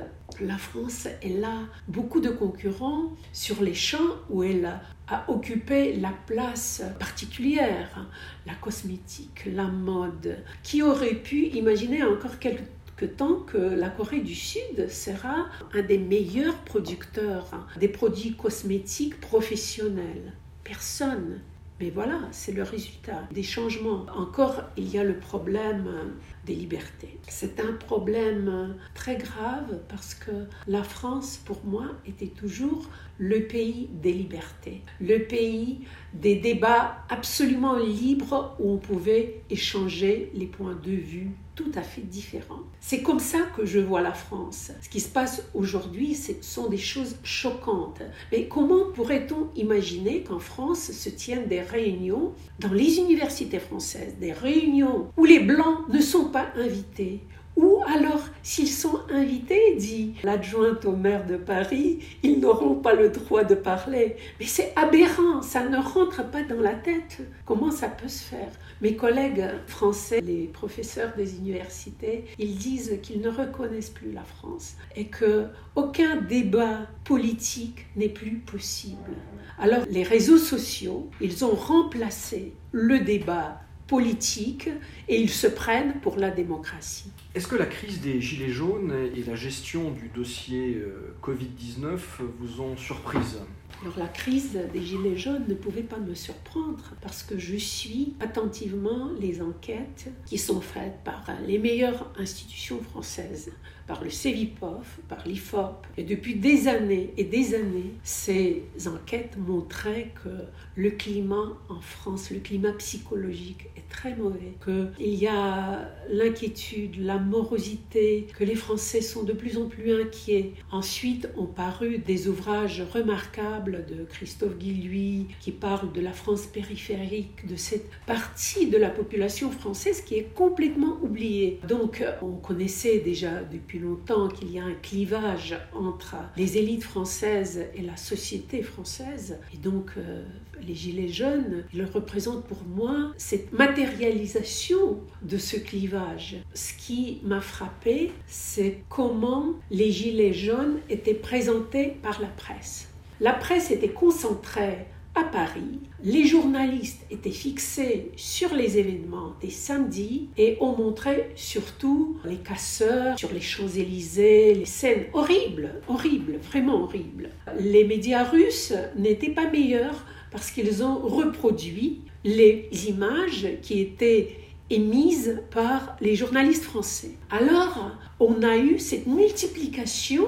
la 0.40 0.58
France, 0.58 1.08
elle 1.22 1.44
a 1.44 1.60
beaucoup 1.88 2.20
de 2.20 2.30
concurrents 2.30 3.12
sur 3.32 3.62
les 3.62 3.74
champs 3.74 4.16
où 4.30 4.42
elle 4.42 4.80
a 5.08 5.30
occupé 5.30 5.94
la 5.96 6.12
place 6.26 6.82
particulière, 6.98 8.06
la 8.46 8.54
cosmétique, 8.54 9.44
la 9.46 9.64
mode. 9.64 10.38
Qui 10.62 10.82
aurait 10.82 11.14
pu 11.14 11.46
imaginer 11.48 12.02
encore 12.02 12.38
quelques 12.38 13.16
temps 13.16 13.40
que 13.40 13.58
la 13.58 13.88
Corée 13.88 14.20
du 14.20 14.34
Sud 14.34 14.88
sera 14.88 15.46
un 15.74 15.82
des 15.82 15.98
meilleurs 15.98 16.58
producteurs 16.58 17.68
des 17.78 17.88
produits 17.88 18.34
cosmétiques 18.36 19.20
professionnels? 19.20 20.32
Personne. 20.64 21.40
Mais 21.82 21.90
voilà, 21.90 22.20
c'est 22.30 22.52
le 22.52 22.62
résultat 22.62 23.26
des 23.32 23.42
changements. 23.42 24.06
Encore, 24.14 24.62
il 24.76 24.88
y 24.88 24.98
a 24.98 25.02
le 25.02 25.18
problème 25.18 26.12
des 26.46 26.54
libertés. 26.54 27.18
C'est 27.26 27.58
un 27.58 27.72
problème 27.72 28.76
très 28.94 29.16
grave 29.16 29.80
parce 29.88 30.14
que 30.14 30.30
la 30.68 30.84
France, 30.84 31.42
pour 31.44 31.64
moi, 31.64 31.86
était 32.06 32.28
toujours 32.28 32.88
le 33.18 33.48
pays 33.48 33.88
des 33.94 34.12
libertés, 34.12 34.82
le 35.00 35.24
pays 35.26 35.80
des 36.14 36.36
débats 36.36 36.98
absolument 37.08 37.76
libres 37.76 38.54
où 38.60 38.74
on 38.74 38.78
pouvait 38.78 39.42
échanger 39.50 40.30
les 40.34 40.46
points 40.46 40.78
de 40.84 40.92
vue 40.92 41.32
tout 41.54 41.70
à 41.74 41.82
fait 41.82 42.02
différents. 42.02 42.62
C'est 42.80 43.02
comme 43.02 43.18
ça 43.18 43.40
que 43.56 43.66
je 43.66 43.78
vois 43.78 44.00
la 44.00 44.12
France. 44.12 44.72
Ce 44.80 44.88
qui 44.88 45.00
se 45.00 45.08
passe 45.08 45.42
aujourd'hui, 45.54 46.14
ce 46.14 46.32
sont 46.40 46.68
des 46.68 46.78
choses 46.78 47.16
choquantes. 47.22 48.02
Mais 48.30 48.48
comment 48.48 48.90
pourrait-on 48.94 49.48
imaginer 49.56 50.22
qu'en 50.22 50.38
France 50.38 50.92
se 50.92 51.08
tiennent 51.10 51.48
des 51.48 51.60
réunions 51.60 52.32
dans 52.58 52.72
les 52.72 52.98
universités 52.98 53.58
françaises, 53.58 54.16
des 54.18 54.32
réunions 54.32 55.08
où 55.16 55.24
les 55.24 55.40
Blancs 55.40 55.88
ne 55.88 56.00
sont 56.00 56.26
pas 56.26 56.48
invités, 56.56 57.20
ou 57.56 57.80
alors, 57.86 58.22
s'ils 58.42 58.68
sont 58.68 59.00
invités, 59.10 59.76
dit 59.76 60.14
l'adjointe 60.22 60.84
au 60.84 60.92
maire 60.92 61.26
de 61.26 61.36
Paris, 61.36 61.98
ils 62.22 62.40
n'auront 62.40 62.76
pas 62.76 62.94
le 62.94 63.10
droit 63.10 63.44
de 63.44 63.54
parler. 63.54 64.16
Mais 64.40 64.46
c'est 64.46 64.72
aberrant, 64.74 65.42
ça 65.42 65.68
ne 65.68 65.76
rentre 65.76 66.28
pas 66.30 66.42
dans 66.42 66.60
la 66.60 66.74
tête. 66.74 67.20
Comment 67.44 67.70
ça 67.70 67.88
peut 67.88 68.08
se 68.08 68.22
faire? 68.22 68.48
Mes 68.80 68.96
collègues 68.96 69.44
français, 69.66 70.20
les 70.22 70.46
professeurs 70.46 71.12
des 71.16 71.36
universités, 71.36 72.24
ils 72.38 72.56
disent 72.56 72.98
qu'ils 73.02 73.20
ne 73.20 73.28
reconnaissent 73.28 73.90
plus 73.90 74.12
la 74.12 74.24
France 74.24 74.74
et 74.96 75.06
que 75.06 75.46
aucun 75.76 76.16
débat 76.16 76.86
politique 77.04 77.86
n'est 77.96 78.08
plus 78.08 78.38
possible. 78.38 79.12
Alors, 79.58 79.84
les 79.90 80.02
réseaux 80.02 80.38
sociaux, 80.38 81.10
ils 81.20 81.44
ont 81.44 81.54
remplacé 81.54 82.54
le 82.72 83.00
débat 83.00 83.60
politique 83.86 84.70
et 85.06 85.20
ils 85.20 85.30
se 85.30 85.46
prennent 85.46 86.00
pour 86.00 86.16
la 86.16 86.30
démocratie. 86.30 87.12
Est-ce 87.34 87.48
que 87.48 87.56
la 87.56 87.64
crise 87.64 88.02
des 88.02 88.20
Gilets 88.20 88.50
jaunes 88.50 88.92
et 89.16 89.22
la 89.24 89.36
gestion 89.36 89.90
du 89.90 90.08
dossier 90.08 90.74
euh, 90.74 91.16
Covid-19 91.22 91.98
vous 92.38 92.60
ont 92.60 92.76
surprise? 92.76 93.38
Alors 93.80 93.98
la 93.98 94.06
crise 94.06 94.58
des 94.72 94.82
Gilets 94.82 95.16
jaunes 95.16 95.44
ne 95.48 95.54
pouvait 95.54 95.82
pas 95.82 95.98
me 95.98 96.14
surprendre 96.14 96.92
parce 97.00 97.22
que 97.22 97.38
je 97.38 97.56
suis 97.56 98.14
attentivement 98.20 99.10
les 99.18 99.42
enquêtes 99.42 100.10
qui 100.26 100.38
sont 100.38 100.60
faites 100.60 100.98
par 101.04 101.24
les 101.46 101.58
meilleures 101.58 102.12
institutions 102.16 102.80
françaises, 102.80 103.50
par 103.88 104.04
le 104.04 104.10
CEVIPOF, 104.10 105.00
par 105.08 105.26
l'IFOP. 105.26 105.86
Et 105.96 106.04
depuis 106.04 106.36
des 106.36 106.68
années 106.68 107.12
et 107.16 107.24
des 107.24 107.54
années, 107.54 107.94
ces 108.04 108.62
enquêtes 108.86 109.36
montraient 109.36 110.12
que 110.22 110.44
le 110.76 110.90
climat 110.90 111.58
en 111.68 111.80
France, 111.80 112.30
le 112.30 112.38
climat 112.38 112.72
psychologique 112.74 113.68
est 113.76 113.88
très 113.88 114.14
mauvais, 114.14 114.54
qu'il 114.64 115.14
y 115.14 115.26
a 115.26 115.90
l'inquiétude, 116.08 117.00
la 117.00 117.18
morosité, 117.22 118.26
que 118.38 118.44
les 118.44 118.54
Français 118.54 119.00
sont 119.00 119.22
de 119.22 119.32
plus 119.32 119.58
en 119.58 119.66
plus 119.66 119.92
inquiets. 120.00 120.52
Ensuite 120.70 121.28
ont 121.36 121.46
paru 121.46 121.98
des 121.98 122.28
ouvrages 122.28 122.82
remarquables 122.92 123.84
de 123.86 124.04
Christophe 124.04 124.58
Guilluy 124.58 125.26
qui 125.40 125.52
parle 125.52 125.92
de 125.92 126.00
la 126.00 126.12
France 126.12 126.46
périphérique, 126.46 127.46
de 127.46 127.56
cette 127.56 127.90
partie 128.06 128.66
de 128.66 128.76
la 128.76 128.90
population 128.90 129.50
française 129.50 130.02
qui 130.02 130.16
est 130.16 130.34
complètement 130.34 130.98
oubliée. 131.02 131.60
Donc 131.68 132.04
on 132.22 132.32
connaissait 132.32 132.98
déjà 133.00 133.42
depuis 133.42 133.78
longtemps 133.78 134.28
qu'il 134.28 134.52
y 134.52 134.58
a 134.58 134.64
un 134.64 134.74
clivage 134.74 135.56
entre 135.74 136.16
les 136.36 136.58
élites 136.58 136.84
françaises 136.84 137.66
et 137.74 137.82
la 137.82 137.96
société 137.96 138.62
française. 138.62 139.38
Et 139.54 139.56
donc 139.56 139.92
euh, 139.96 140.24
les 140.66 140.74
Gilets 140.74 141.08
jaunes, 141.08 141.64
ils 141.72 141.84
représentent 141.84 142.44
pour 142.44 142.64
moi 142.64 143.12
cette 143.16 143.52
matérialisation 143.52 145.00
de 145.22 145.38
ce 145.38 145.56
clivage. 145.56 146.36
Ce 146.54 146.72
qui 146.74 147.20
m'a 147.24 147.40
frappé, 147.40 148.12
c'est 148.26 148.78
comment 148.88 149.54
les 149.70 149.90
Gilets 149.90 150.32
jaunes 150.32 150.78
étaient 150.88 151.14
présentés 151.14 151.96
par 152.02 152.20
la 152.20 152.28
presse. 152.28 152.88
La 153.20 153.32
presse 153.32 153.70
était 153.70 153.88
concentrée 153.88 154.86
à 155.14 155.24
Paris, 155.24 155.78
les 156.02 156.24
journalistes 156.24 157.02
étaient 157.10 157.30
fixés 157.30 158.10
sur 158.16 158.54
les 158.54 158.78
événements 158.78 159.34
des 159.42 159.50
samedis 159.50 160.30
et 160.38 160.56
on 160.60 160.74
montrait 160.74 161.30
surtout 161.36 162.16
les 162.24 162.38
casseurs 162.38 163.18
sur 163.18 163.30
les 163.30 163.40
Champs-Élysées, 163.40 164.54
les 164.54 164.64
scènes 164.64 165.04
horribles, 165.12 165.82
horribles, 165.86 166.38
vraiment 166.38 166.84
horribles. 166.84 167.28
Les 167.60 167.84
médias 167.84 168.24
russes 168.24 168.72
n'étaient 168.96 169.30
pas 169.30 169.50
meilleurs 169.50 170.06
parce 170.32 170.50
qu'ils 170.50 170.82
ont 170.82 170.98
reproduit 170.98 172.00
les 172.24 172.68
images 172.88 173.46
qui 173.60 173.80
étaient 173.80 174.36
émises 174.70 175.42
par 175.50 175.96
les 176.00 176.16
journalistes 176.16 176.64
français. 176.64 177.12
Alors, 177.30 177.90
on 178.18 178.42
a 178.42 178.56
eu 178.56 178.78
cette 178.78 179.06
multiplication 179.06 180.24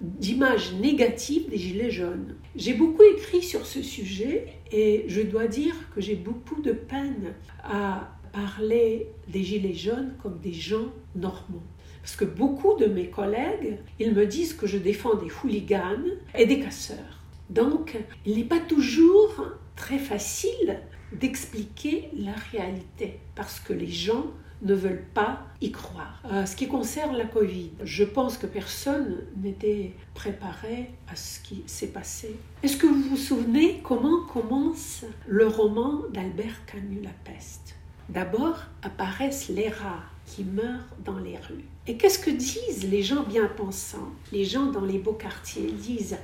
d'images 0.00 0.74
négatives 0.74 1.50
des 1.50 1.58
Gilets 1.58 1.90
jaunes. 1.90 2.36
J'ai 2.54 2.74
beaucoup 2.74 3.02
écrit 3.02 3.42
sur 3.42 3.66
ce 3.66 3.82
sujet 3.82 4.46
et 4.70 5.04
je 5.08 5.20
dois 5.22 5.48
dire 5.48 5.74
que 5.92 6.00
j'ai 6.00 6.14
beaucoup 6.14 6.62
de 6.62 6.70
peine 6.72 7.34
à 7.64 8.16
parler 8.32 9.08
des 9.26 9.42
Gilets 9.42 9.74
jaunes 9.74 10.14
comme 10.22 10.38
des 10.38 10.52
gens 10.52 10.92
normaux. 11.16 11.62
Parce 12.00 12.14
que 12.14 12.24
beaucoup 12.24 12.76
de 12.78 12.86
mes 12.86 13.08
collègues, 13.08 13.78
ils 13.98 14.14
me 14.14 14.24
disent 14.26 14.54
que 14.54 14.68
je 14.68 14.78
défends 14.78 15.16
des 15.16 15.30
hooligans 15.42 16.04
et 16.36 16.46
des 16.46 16.60
casseurs. 16.60 17.17
Donc, 17.50 17.96
il 18.26 18.36
n'est 18.36 18.44
pas 18.44 18.60
toujours 18.60 19.44
très 19.76 19.98
facile 19.98 20.80
d'expliquer 21.12 22.10
la 22.14 22.34
réalité 22.52 23.20
parce 23.34 23.60
que 23.60 23.72
les 23.72 23.88
gens 23.88 24.26
ne 24.62 24.74
veulent 24.74 25.06
pas 25.14 25.46
y 25.60 25.70
croire. 25.70 26.20
Euh, 26.30 26.44
ce 26.44 26.56
qui 26.56 26.66
concerne 26.66 27.16
la 27.16 27.26
Covid, 27.26 27.70
je 27.84 28.04
pense 28.04 28.36
que 28.38 28.46
personne 28.46 29.18
n'était 29.36 29.94
préparé 30.14 30.90
à 31.08 31.16
ce 31.16 31.40
qui 31.40 31.62
s'est 31.66 31.88
passé. 31.88 32.36
Est-ce 32.62 32.76
que 32.76 32.86
vous 32.86 33.02
vous 33.10 33.16
souvenez 33.16 33.80
comment 33.84 34.24
commence 34.26 35.04
le 35.26 35.46
roman 35.46 36.02
d'Albert 36.12 36.64
Camus, 36.66 37.02
La 37.02 37.10
peste? 37.32 37.76
D'abord 38.08 38.58
apparaissent 38.82 39.48
les 39.48 39.68
rats 39.68 40.02
qui 40.26 40.42
meurent 40.42 40.88
dans 41.04 41.18
les 41.18 41.36
rues. 41.36 41.64
Et 41.86 41.96
qu'est-ce 41.96 42.18
que 42.18 42.30
disent 42.30 42.88
les 42.90 43.02
gens 43.02 43.22
bien 43.22 43.46
pensants? 43.46 44.10
Les 44.32 44.44
gens 44.44 44.66
dans 44.66 44.84
les 44.84 44.98
beaux 44.98 45.12
quartiers 45.12 45.70
disent 45.72 46.16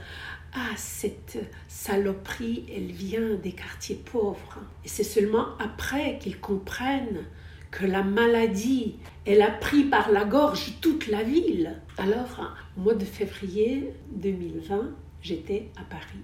ah, 0.56 0.70
cette 0.76 1.38
saloperie, 1.66 2.64
elle 2.72 2.92
vient 2.92 3.34
des 3.34 3.52
quartiers 3.52 3.96
pauvres. 3.96 4.60
Et 4.84 4.88
c'est 4.88 5.02
seulement 5.02 5.58
après 5.58 6.18
qu'ils 6.18 6.38
comprennent 6.38 7.24
que 7.72 7.84
la 7.86 8.04
maladie, 8.04 8.94
elle 9.26 9.42
a 9.42 9.50
pris 9.50 9.82
par 9.82 10.12
la 10.12 10.24
gorge 10.24 10.74
toute 10.80 11.08
la 11.08 11.24
ville. 11.24 11.80
Alors, 11.98 12.54
au 12.76 12.82
mois 12.82 12.94
de 12.94 13.04
février 13.04 13.92
2020, 14.12 14.90
j'étais 15.22 15.70
à 15.76 15.82
Paris. 15.82 16.22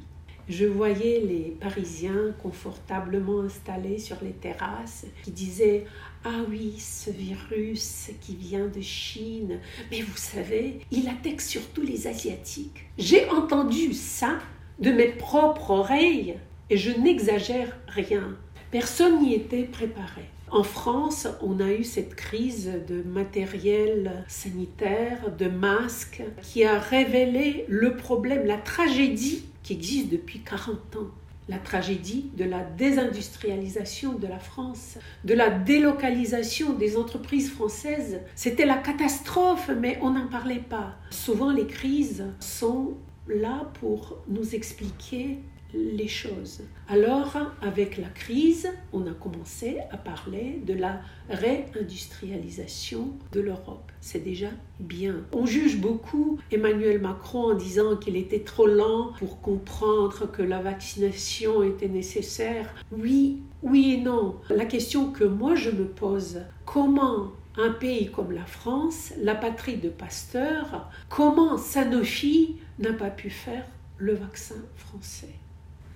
Je 0.49 0.67
voyais 0.67 1.21
les 1.21 1.57
Parisiens 1.61 2.33
confortablement 2.41 3.41
installés 3.41 3.99
sur 3.99 4.17
les 4.23 4.33
terrasses 4.33 5.07
qui 5.25 5.33
disaient 5.33 5.87
Ah 6.23 6.43
oui, 6.51 6.75
ce 6.79 7.11
virus 7.11 8.11
qui 8.21 8.37
vient 8.37 8.67
de 8.67 8.83
Chine, 8.83 9.59
mais 9.91 10.03
vous 10.03 10.19
savez, 10.19 10.81
il 10.91 11.09
attaque 11.09 11.41
surtout 11.41 11.81
les 11.81 12.07
Asiatiques. 12.07 12.85
J'ai 12.99 13.27
entendu 13.31 13.95
ça 13.95 14.39
de 14.81 14.91
mes 14.91 15.09
propres 15.09 15.71
oreilles 15.71 16.37
et 16.69 16.77
je 16.77 16.91
n'exagère 16.91 17.75
rien. 17.89 18.37
Personne 18.71 19.23
n'y 19.23 19.33
était 19.33 19.63
préparé. 19.63 20.27
En 20.51 20.63
France, 20.63 21.27
on 21.41 21.59
a 21.59 21.73
eu 21.73 21.85
cette 21.85 22.15
crise 22.15 22.71
de 22.87 23.03
matériel 23.03 24.25
sanitaire, 24.29 25.35
de 25.39 25.47
masques, 25.47 26.23
qui 26.43 26.65
a 26.65 26.79
révélé 26.79 27.65
le 27.69 27.97
problème, 27.97 28.47
la 28.47 28.59
tragédie 28.59 29.45
qui 29.63 29.73
existe 29.73 30.11
depuis 30.11 30.41
40 30.41 30.97
ans. 30.97 31.11
La 31.51 31.59
tragédie 31.59 32.31
de 32.37 32.45
la 32.45 32.63
désindustrialisation 32.63 34.13
de 34.13 34.29
la 34.29 34.39
France, 34.39 34.99
de 35.25 35.35
la 35.35 35.51
délocalisation 35.51 36.75
des 36.75 36.97
entreprises 36.97 37.51
françaises. 37.51 38.21
C'était 38.37 38.67
la 38.67 38.77
catastrophe, 38.77 39.69
mais 39.77 39.99
on 40.01 40.11
n'en 40.11 40.29
parlait 40.29 40.65
pas. 40.71 40.95
Souvent, 41.11 41.51
les 41.51 41.67
crises 41.67 42.25
sont 42.39 42.95
là 43.27 43.69
pour 43.81 44.19
nous 44.29 44.55
expliquer 44.55 45.41
les 45.75 46.09
choses. 46.09 46.63
Alors, 46.89 47.37
avec 47.63 47.97
la 47.97 48.09
crise, 48.09 48.69
on 48.93 49.07
a 49.07 49.13
commencé 49.13 49.79
à 49.91 49.97
parler 49.97 50.61
de 50.67 50.75
la 50.75 51.01
réindustrialisation 51.29 53.13
de 53.33 53.41
l'Europe. 53.41 53.93
C'est 54.01 54.25
déjà 54.25 54.49
bien. 54.79 55.17
On 55.33 55.47
juge 55.47 55.79
beaucoup 55.79 56.39
Emmanuel 56.51 57.01
Macron 57.01 57.53
en 57.53 57.55
disant 57.55 57.97
qu'il 57.97 58.17
était 58.17 58.41
trop 58.41 58.67
lent 58.67 59.13
pour 59.19 59.41
comprendre 59.41 60.31
que 60.31 60.43
la 60.43 60.61
vaccination 60.61 61.63
était 61.63 61.89
nécessaire. 61.89 62.75
Oui, 62.91 63.43
oui 63.63 63.95
et 63.99 64.01
non. 64.01 64.37
La 64.49 64.65
question 64.65 65.13
que 65.13 65.25
moi 65.25 65.55
je 65.55 65.71
me 65.71 65.87
pose, 65.87 66.41
comment 66.65 67.33
un 67.57 67.71
pays 67.71 68.11
comme 68.11 68.33
la 68.33 68.47
France, 68.47 69.13
la 69.19 69.35
patrie 69.35 69.77
de 69.77 69.89
Pasteur, 69.91 70.91
comment 71.09 71.59
Sanofi 71.59 72.57
n'a 72.79 72.93
pas 72.93 73.11
pu 73.11 73.29
faire 73.29 73.67
le 73.99 74.15
vaccin 74.15 74.57
français? 74.77 75.35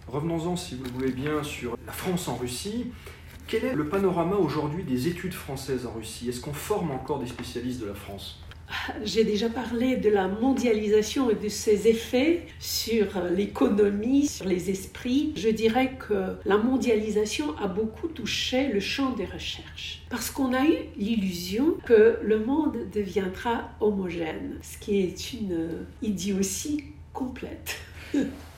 Revenons-en, 0.08 0.56
si 0.56 0.75
vous 0.75 0.84
le 0.84 0.90
voulez 0.90 1.12
bien, 1.12 1.42
sur 1.42 1.76
la 1.87 1.92
France 1.92 2.28
en 2.28 2.37
Russie. 2.37 2.87
Quel 3.46 3.64
est 3.64 3.75
le 3.75 3.88
panorama 3.88 4.37
aujourd'hui 4.37 4.84
des 4.84 5.08
études 5.08 5.34
françaises 5.34 5.87
en 5.87 5.92
Russie? 5.92 6.28
Est-ce 6.28 6.40
qu'on 6.40 6.54
forme 6.54 6.90
encore 6.90 7.18
des 7.18 7.26
spécialistes 7.26 7.80
de 7.80 7.87
la 7.87 7.94
France? 7.94 8.40
J'ai 9.04 9.25
déjà 9.25 9.49
parlé 9.49 9.96
de 9.96 10.08
la 10.08 10.26
mondialisation 10.26 11.31
et 11.31 11.35
de 11.35 11.48
ses 11.48 11.87
effets 11.87 12.46
sur 12.59 13.07
l'économie, 13.31 14.26
sur 14.26 14.46
les 14.46 14.70
esprits. 14.70 15.33
Je 15.37 15.50
dirais 15.50 15.96
que 15.98 16.37
la 16.44 16.57
mondialisation 16.57 17.57
a 17.59 17.68
beaucoup 17.68 18.09
touché 18.09 18.68
le 18.68 18.81
champ 18.81 19.11
des 19.11 19.26
recherches 19.26 20.02
parce 20.09 20.31
qu'on 20.31 20.55
a 20.55 20.64
eu 20.64 20.76
l'illusion 20.96 21.76
que 21.85 22.18
le 22.22 22.44
monde 22.44 22.79
deviendra 22.92 23.70
homogène, 23.81 24.59
ce 24.62 24.79
qui 24.79 25.00
est 25.00 25.33
une 25.35 25.87
idiotie 26.02 26.85
complète. 27.12 27.76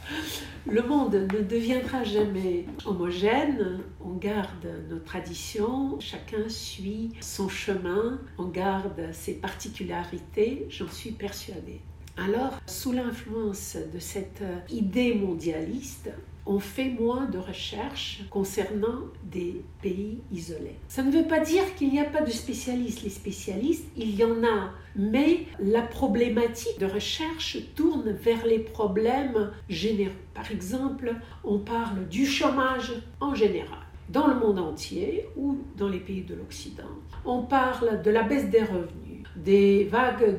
Le 0.66 0.83
monde 0.83 1.14
ne 1.14 1.42
deviendra 1.42 2.03
jamais 2.03 2.66
homogène, 2.85 3.81
on 4.01 4.14
garde 4.14 4.66
nos 4.90 4.99
traditions, 4.99 5.99
chacun 6.01 6.49
suit 6.49 7.12
son 7.21 7.49
chemin, 7.49 8.21
on 8.37 8.49
garde 8.49 9.12
ses 9.12 9.35
particularités, 9.35 10.66
j'en 10.69 10.88
suis 10.88 11.12
persuadée. 11.12 11.81
Alors, 12.16 12.61
sous 12.66 12.92
l'influence 12.92 13.76
de 13.92 13.98
cette 13.98 14.42
idée 14.70 15.14
mondialiste, 15.14 16.11
on 16.46 16.61
fait 16.61 16.88
moins 16.88 17.26
de 17.26 17.38
recherches 17.38 18.22
concernant 18.31 19.00
des 19.24 19.62
pays 19.83 20.20
isolés. 20.33 20.76
Ça 20.88 21.02
ne 21.02 21.11
veut 21.11 21.26
pas 21.26 21.40
dire 21.40 21.74
qu'il 21.74 21.90
n'y 21.90 22.00
a 22.00 22.05
pas 22.05 22.22
de 22.22 22.31
spécialistes. 22.31 23.02
Les 23.02 23.11
spécialistes, 23.11 23.87
il 23.96 24.14
y 24.14 24.24
en 24.24 24.44
a, 24.44 24.70
mais 24.94 25.46
la 25.59 25.83
problématique 25.83 26.79
de 26.79 26.87
recherche 26.87 27.59
tourne 27.74 28.12
vers 28.12 28.46
les 28.46 28.61
problèmes 28.61 29.50
généraux. 29.68 30.14
Par 30.35 30.50
exemple, 30.50 31.14
on 31.44 31.59
parle 31.59 32.09
du 32.09 32.24
chômage 32.24 32.92
en 33.20 33.35
général 33.35 33.81
dans 34.09 34.29
le 34.29 34.37
monde 34.37 34.61
entier 34.61 35.26
ou 35.37 35.59
dans 35.76 35.88
les 35.88 35.98
pays 35.98 36.22
de 36.22 36.35
l'Occident. 36.35 36.85
On 37.24 37.42
parle 37.42 38.02
de 38.02 38.11
la 38.11 38.22
baisse 38.22 38.48
des 38.50 38.62
revenus, 38.62 39.15
des 39.37 39.85
vagues 39.85 40.38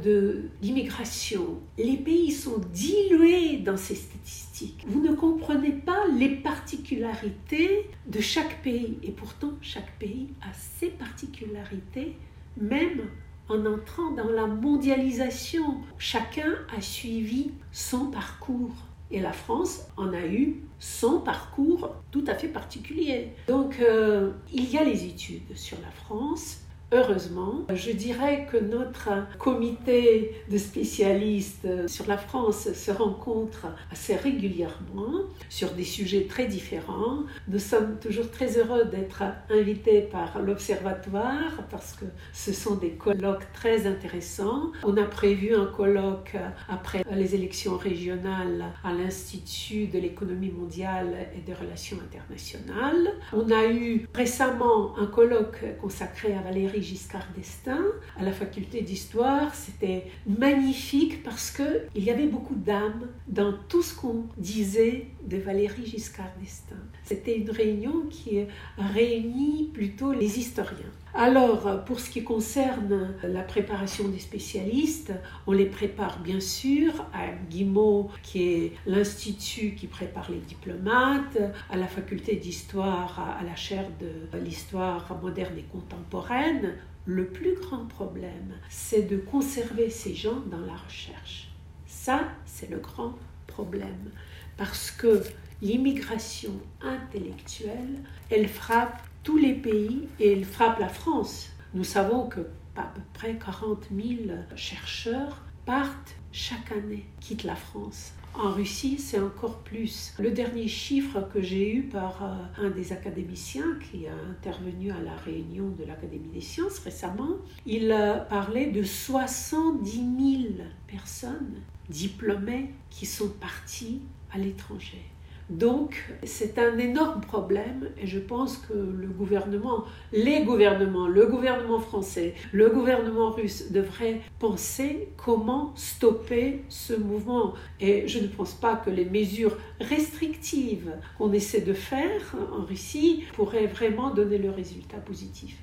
d'immigration. 0.62 1.60
Les 1.78 1.98
pays 1.98 2.32
sont 2.32 2.60
dilués 2.74 3.58
dans 3.58 3.78
ces 3.78 3.96
statistiques. 3.96 4.86
Vous 4.88 5.02
ne 5.02 5.14
comprenez 5.14 5.72
pas 5.72 6.06
les 6.18 6.30
particularités 6.30 7.90
de 8.08 8.20
chaque 8.20 8.62
pays. 8.64 8.98
Et 9.04 9.12
pourtant, 9.12 9.52
chaque 9.62 9.98
pays 10.00 10.30
a 10.42 10.54
ses 10.54 10.90
particularités, 10.90 12.16
même 12.60 13.04
en 13.50 13.66
entrant 13.66 14.12
dans 14.12 14.30
la 14.30 14.48
mondialisation. 14.48 15.78
Chacun 15.98 16.56
a 16.76 16.82
suivi 16.82 17.52
son 17.72 18.08
parcours. 18.08 18.76
Et 19.10 19.22
la 19.22 19.32
France 19.32 19.88
en 19.96 20.12
a 20.12 20.26
eu 20.26 20.62
son 20.80 21.22
parcours 21.22 21.96
tout 22.12 22.26
à 22.28 22.36
fait 22.36 22.50
particulier. 22.50 23.30
Donc 23.48 23.80
euh, 23.80 24.32
il 24.54 24.70
y 24.70 24.78
a 24.78 24.84
les 24.84 25.06
études 25.06 25.56
sur 25.56 25.78
la 25.82 25.90
France, 25.92 26.62
Heureusement, 26.94 27.66
je 27.74 27.92
dirais 27.92 28.48
que 28.50 28.56
notre 28.56 29.10
comité 29.38 30.32
de 30.50 30.58
spécialistes 30.58 31.68
sur 31.90 32.08
la 32.08 32.18
France 32.18 32.72
se 32.72 32.92
rencontre 32.92 33.68
assez 33.92 34.16
régulièrement 34.16 35.24
sur 35.50 35.72
des 35.72 35.84
sujets 35.84 36.28
très 36.30 36.46
différents. 36.46 37.24
Nous 37.50 37.60
sommes 37.60 37.98
toujours 38.00 38.32
très 38.32 38.58
heureux 38.58 38.86
d'être 38.86 39.24
invités 39.50 40.00
par 40.00 40.42
l'Observatoire 40.42 41.62
parce 41.70 41.92
que 41.92 42.06
ce 42.32 42.54
sont 42.54 42.76
des 42.76 42.92
colloques 42.92 43.52
très 43.52 43.86
intéressants. 43.86 44.72
On 44.84 44.96
a 44.96 45.04
prévu 45.04 45.56
un 45.56 45.66
colloque 45.66 46.38
après 46.70 47.04
les 47.12 47.36
élections 47.36 47.76
régionales 47.76 48.64
à 48.86 48.94
l'Institut 48.94 49.88
de 49.88 50.00
l'économie 50.00 50.52
mondiale 50.52 51.28
et 51.36 51.42
des 51.42 51.54
relations 51.54 51.98
internationales. 51.98 53.14
On 53.34 53.52
a 53.52 53.66
eu 53.68 54.08
récemment 54.14 54.98
un 54.98 55.08
colloque 55.08 55.66
consacré 55.82 56.34
à 56.34 56.40
Valérie 56.40 56.77
Giscard 56.82 57.28
d'Estaing 57.36 57.86
à 58.18 58.24
la 58.24 58.32
faculté 58.32 58.82
d'histoire. 58.82 59.54
C'était 59.56 60.06
magnifique 60.26 61.24
parce 61.24 61.52
que 61.52 61.86
il 61.96 62.04
y 62.04 62.10
avait 62.10 62.28
beaucoup 62.28 62.56
d'âme 62.56 63.08
dans 63.28 63.54
tout 63.68 63.82
ce 63.82 63.96
qu'on 63.96 64.26
disait 64.38 65.08
de 65.26 65.38
Valérie 65.38 65.86
Giscard 65.86 66.32
d'Estaing. 66.40 66.76
C'était 67.04 67.38
une 67.38 67.52
réunion 67.52 68.04
qui 68.10 68.46
réunit 68.78 69.72
plutôt 69.74 70.14
les 70.14 70.40
historiens. 70.40 70.92
Alors, 71.14 71.84
pour 71.86 72.00
ce 72.00 72.10
qui 72.10 72.24
concerne 72.24 73.14
la 73.24 73.42
préparation 73.42 74.08
des 74.08 74.20
spécialistes, 74.20 75.14
on 75.48 75.52
les 75.52 75.66
prépare 75.66 76.20
bien 76.20 76.40
sûr 76.40 76.94
à 77.14 77.30
Guimau, 77.50 78.12
qui 78.22 78.44
est 78.44 78.74
l'institut 78.86 79.74
qui 79.74 79.88
prépare 79.88 80.30
les 80.30 80.40
diplomates, 80.40 81.38
à 81.70 81.78
la 81.78 81.88
faculté 81.88 82.36
d'histoire, 82.36 83.38
à 83.40 83.44
la 83.44 83.56
chaire 83.56 83.90
de 84.00 84.38
l'histoire 84.38 85.18
moderne 85.22 85.58
et 85.58 85.64
contemporaine. 85.64 86.76
Le 87.06 87.26
plus 87.28 87.56
grand 87.56 87.86
problème, 87.86 88.54
c'est 88.70 89.04
de 89.04 89.18
conserver 89.18 89.90
ces 89.90 90.14
gens 90.14 90.42
dans 90.52 90.60
la 90.60 90.76
recherche. 90.76 91.50
Ça, 91.86 92.20
c'est 92.46 92.70
le 92.70 92.80
grand 92.80 93.14
problème. 93.48 94.12
Parce 94.58 94.92
que 94.92 95.24
l'immigration 95.62 96.52
intellectuelle, 96.82 98.04
elle 98.30 98.48
frappe 98.48 99.02
tous 99.28 99.36
les 99.36 99.56
pays 99.56 100.08
et 100.22 100.32
il 100.32 100.46
frappe 100.46 100.80
la 100.80 100.88
France. 100.88 101.50
Nous 101.74 101.84
savons 101.84 102.30
que 102.30 102.40
à 102.78 102.84
peu 102.84 103.02
près 103.14 103.38
40 103.38 103.90
000 103.94 104.38
chercheurs 104.56 105.44
partent 105.66 106.16
chaque 106.32 106.72
année, 106.72 107.04
quittent 107.20 107.44
la 107.44 107.58
France. 107.58 108.14
En 108.34 108.52
Russie, 108.52 108.98
c'est 108.98 109.20
encore 109.20 109.58
plus. 109.64 110.14
Le 110.18 110.32
dernier 110.32 110.70
chiffre 110.70 111.28
que 111.34 111.42
j'ai 111.42 111.76
eu 111.76 111.84
par 111.84 112.24
euh, 112.24 112.68
un 112.68 112.70
des 112.70 112.94
académiciens 112.94 113.78
qui 113.92 114.08
a 114.08 114.14
intervenu 114.30 114.92
à 114.92 115.02
la 115.02 115.18
réunion 115.18 115.72
de 115.78 115.84
l'Académie 115.84 116.30
des 116.30 116.40
sciences 116.40 116.80
récemment, 116.80 117.36
il 117.66 117.94
parlait 118.30 118.68
de 118.68 118.82
70 118.82 119.92
000 119.92 120.68
personnes 120.88 121.56
diplômées 121.90 122.74
qui 122.90 123.06
sont 123.06 123.28
parties 123.28 124.00
à 124.32 124.38
l'étranger. 124.38 125.04
Donc, 125.50 126.04
c'est 126.24 126.60
un 126.60 126.78
énorme 126.78 127.22
problème 127.22 127.90
et 127.98 128.06
je 128.06 128.20
pense 128.20 128.58
que 128.58 128.74
le 128.74 129.08
gouvernement, 129.08 129.86
les 130.12 130.44
gouvernements, 130.44 131.08
le 131.08 131.26
gouvernement 131.26 131.80
français, 131.80 132.34
le 132.52 132.70
gouvernement 132.70 133.32
russe 133.32 133.72
devraient 133.72 134.20
penser 134.40 135.08
comment 135.16 135.72
stopper 135.76 136.64
ce 136.68 136.94
mouvement. 136.94 137.54
Et 137.80 138.10
je 138.10 138.20
ne 138.20 138.28
pense 138.28 138.56
pas 138.56 138.76
que 138.76 138.90
les 138.90 139.06
mesures 139.06 139.58
restrictives 139.80 140.92
qu'on 141.18 141.32
essaie 141.32 141.62
de 141.62 141.74
faire 141.74 142.36
en 142.52 142.66
Russie 142.66 143.24
pourraient 143.34 143.68
vraiment 143.68 144.14
donner 144.14 144.40
le 144.40 144.50
résultat 144.50 144.98
positif. 144.98 145.58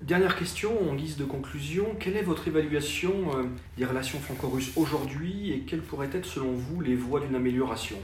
Dernière 0.00 0.34
question 0.34 0.70
en 0.90 0.94
guise 0.94 1.18
de 1.18 1.24
conclusion, 1.24 1.94
quelle 1.98 2.16
est 2.16 2.22
votre 2.22 2.48
évaluation 2.48 3.12
euh, 3.36 3.42
des 3.76 3.84
relations 3.84 4.18
franco-russes 4.18 4.72
aujourd'hui 4.76 5.52
et 5.52 5.60
quelles 5.60 5.82
pourraient 5.82 6.08
être 6.14 6.24
selon 6.24 6.52
vous 6.52 6.80
les 6.80 6.96
voies 6.96 7.20
d'une 7.20 7.34
amélioration? 7.34 7.98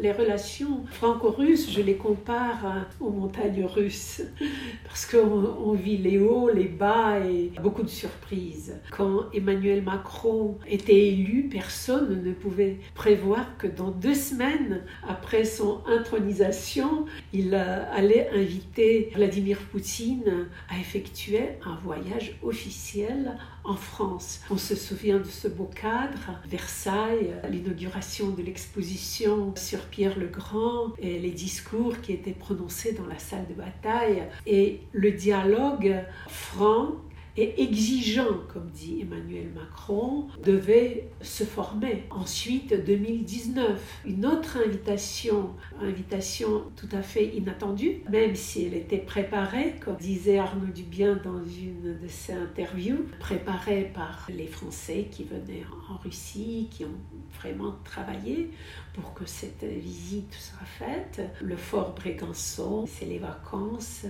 Les 0.00 0.12
relations 0.12 0.84
franco-russes, 0.92 1.70
je 1.70 1.80
les 1.80 1.96
compare 1.96 2.86
aux 3.00 3.10
montagnes 3.10 3.64
russes 3.64 4.22
parce 4.84 5.06
qu'on 5.06 5.72
vit 5.72 5.96
les 5.96 6.18
hauts, 6.18 6.50
les 6.50 6.68
bas 6.68 7.18
et 7.20 7.50
beaucoup 7.62 7.82
de 7.82 7.88
surprises. 7.88 8.76
Quand 8.90 9.24
Emmanuel 9.32 9.82
Macron 9.82 10.58
était 10.68 11.08
élu, 11.08 11.48
personne 11.50 12.22
ne 12.22 12.32
pouvait 12.32 12.78
prévoir 12.94 13.56
que 13.58 13.66
dans 13.66 13.90
deux 13.90 14.14
semaines 14.14 14.82
après 15.06 15.44
son 15.44 15.82
intronisation, 15.86 17.06
il 17.32 17.54
allait 17.54 18.30
inviter 18.34 19.10
Vladimir 19.14 19.58
Poutine 19.70 20.48
à 20.68 20.78
effectuer 20.78 21.48
un 21.64 21.76
voyage 21.76 22.38
officiel 22.42 23.36
France. 23.76 24.40
On 24.50 24.56
se 24.56 24.74
souvient 24.74 25.18
de 25.18 25.24
ce 25.24 25.48
beau 25.48 25.70
cadre, 25.74 26.40
Versailles, 26.46 27.34
l'inauguration 27.50 28.30
de 28.30 28.42
l'exposition 28.42 29.54
sur 29.56 29.80
Pierre 29.80 30.18
le 30.18 30.26
Grand 30.26 30.92
et 30.98 31.18
les 31.18 31.30
discours 31.30 32.00
qui 32.00 32.12
étaient 32.12 32.32
prononcés 32.32 32.92
dans 32.92 33.06
la 33.06 33.18
salle 33.18 33.46
de 33.48 33.54
bataille 33.54 34.22
et 34.46 34.80
le 34.92 35.12
dialogue 35.12 35.96
franc 36.28 36.92
et 37.38 37.62
exigeant, 37.62 38.40
comme 38.52 38.68
dit 38.70 39.00
Emmanuel 39.00 39.48
Macron, 39.54 40.26
devait 40.42 41.08
se 41.22 41.44
former. 41.44 42.04
Ensuite, 42.10 42.74
2019, 42.84 44.00
une 44.06 44.26
autre 44.26 44.58
invitation, 44.66 45.50
invitation 45.80 46.64
tout 46.76 46.88
à 46.90 47.02
fait 47.02 47.26
inattendue, 47.36 48.02
même 48.10 48.34
si 48.34 48.64
elle 48.64 48.74
était 48.74 48.98
préparée, 48.98 49.76
comme 49.80 49.96
disait 49.96 50.38
Arnaud 50.38 50.72
Dubien 50.74 51.14
dans 51.22 51.44
une 51.44 51.96
de 52.02 52.08
ses 52.08 52.32
interviews, 52.32 53.06
préparée 53.20 53.92
par 53.94 54.28
les 54.34 54.48
Français 54.48 55.06
qui 55.08 55.22
venaient 55.22 55.64
en 55.88 55.96
Russie, 55.98 56.68
qui 56.72 56.84
ont 56.84 57.00
vraiment 57.38 57.76
travaillé 57.84 58.50
pour 58.94 59.14
que 59.14 59.24
cette 59.26 59.62
visite 59.64 60.34
soit 60.34 60.66
faite. 60.66 61.20
Le 61.40 61.56
fort 61.56 61.94
Brégançon, 61.94 62.86
c'est 62.86 63.06
les 63.06 63.18
vacances, 63.18 64.06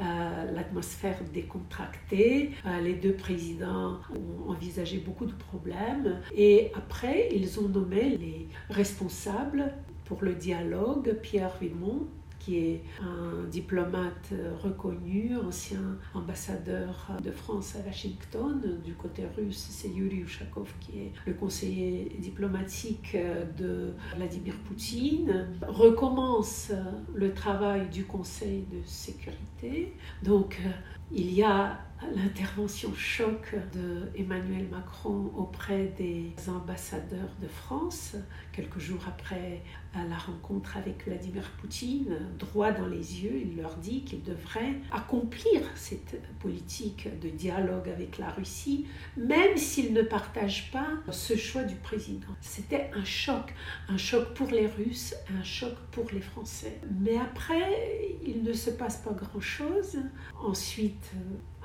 euh, 0.00 0.52
l'atmosphère 0.52 1.18
décontractée. 1.34 2.52
Euh, 2.66 2.80
les 2.80 2.94
deux 2.94 3.14
présidents 3.14 3.98
ont 4.10 4.50
envisagé 4.50 4.98
beaucoup 4.98 5.26
de 5.26 5.32
problèmes 5.32 6.20
et 6.34 6.70
après, 6.74 7.28
ils 7.32 7.58
ont 7.60 7.68
nommé 7.68 8.16
les 8.16 8.48
responsables 8.70 9.72
pour 10.04 10.22
le 10.22 10.34
dialogue, 10.34 11.18
Pierre 11.22 11.56
Vimont 11.60 12.06
qui 12.38 12.56
est 12.56 12.82
un 13.00 13.44
diplomate 13.48 14.32
reconnu, 14.60 15.36
ancien 15.36 15.98
ambassadeur 16.12 17.12
de 17.22 17.30
France 17.30 17.76
à 17.76 17.86
Washington. 17.86 18.80
Du 18.84 18.94
côté 18.94 19.22
russe, 19.36 19.68
c'est 19.70 19.88
Yuri 19.88 20.22
Ushakov 20.22 20.72
qui 20.80 20.98
est 20.98 21.12
le 21.24 21.34
conseiller 21.34 22.16
diplomatique 22.18 23.16
de 23.56 23.92
Vladimir 24.16 24.54
Poutine. 24.66 25.46
Recommence 25.62 26.72
le 27.14 27.32
travail 27.32 27.88
du 27.90 28.04
Conseil 28.06 28.64
de 28.72 28.84
sécurité. 28.84 29.94
Donc, 30.24 30.60
il 31.12 31.32
y 31.32 31.44
a 31.44 31.78
l'intervention 32.14 32.92
choc 32.94 33.54
de 33.72 34.10
Emmanuel 34.16 34.68
Macron 34.68 35.30
auprès 35.36 35.92
des 35.96 36.32
ambassadeurs 36.48 37.30
de 37.40 37.48
France, 37.48 38.16
quelques 38.52 38.78
jours 38.78 39.02
après 39.06 39.62
la 39.94 40.16
rencontre 40.16 40.76
avec 40.76 41.06
Vladimir 41.06 41.42
Poutine, 41.60 42.16
droit 42.38 42.72
dans 42.72 42.86
les 42.86 43.22
yeux, 43.22 43.42
il 43.44 43.56
leur 43.56 43.76
dit 43.76 44.04
qu'ils 44.04 44.22
devraient 44.22 44.74
accomplir 44.90 45.60
cette 45.74 46.20
politique 46.38 47.08
de 47.20 47.28
dialogue 47.28 47.88
avec 47.88 48.18
la 48.18 48.30
Russie, 48.30 48.86
même 49.16 49.56
s'ils 49.56 49.92
ne 49.92 50.02
partagent 50.02 50.70
pas 50.70 50.88
ce 51.10 51.36
choix 51.36 51.64
du 51.64 51.76
président. 51.76 52.32
C'était 52.40 52.90
un 52.94 53.04
choc, 53.04 53.54
un 53.88 53.98
choc 53.98 54.34
pour 54.34 54.48
les 54.48 54.66
Russes, 54.66 55.14
un 55.38 55.44
choc 55.44 55.74
pour 55.90 56.06
les 56.12 56.22
Français. 56.22 56.80
Mais 57.00 57.18
après, 57.18 58.18
il 58.26 58.42
ne 58.42 58.52
se 58.52 58.70
passe 58.70 58.98
pas 58.98 59.12
grand-chose. 59.12 59.98
Ensuite, 60.42 61.12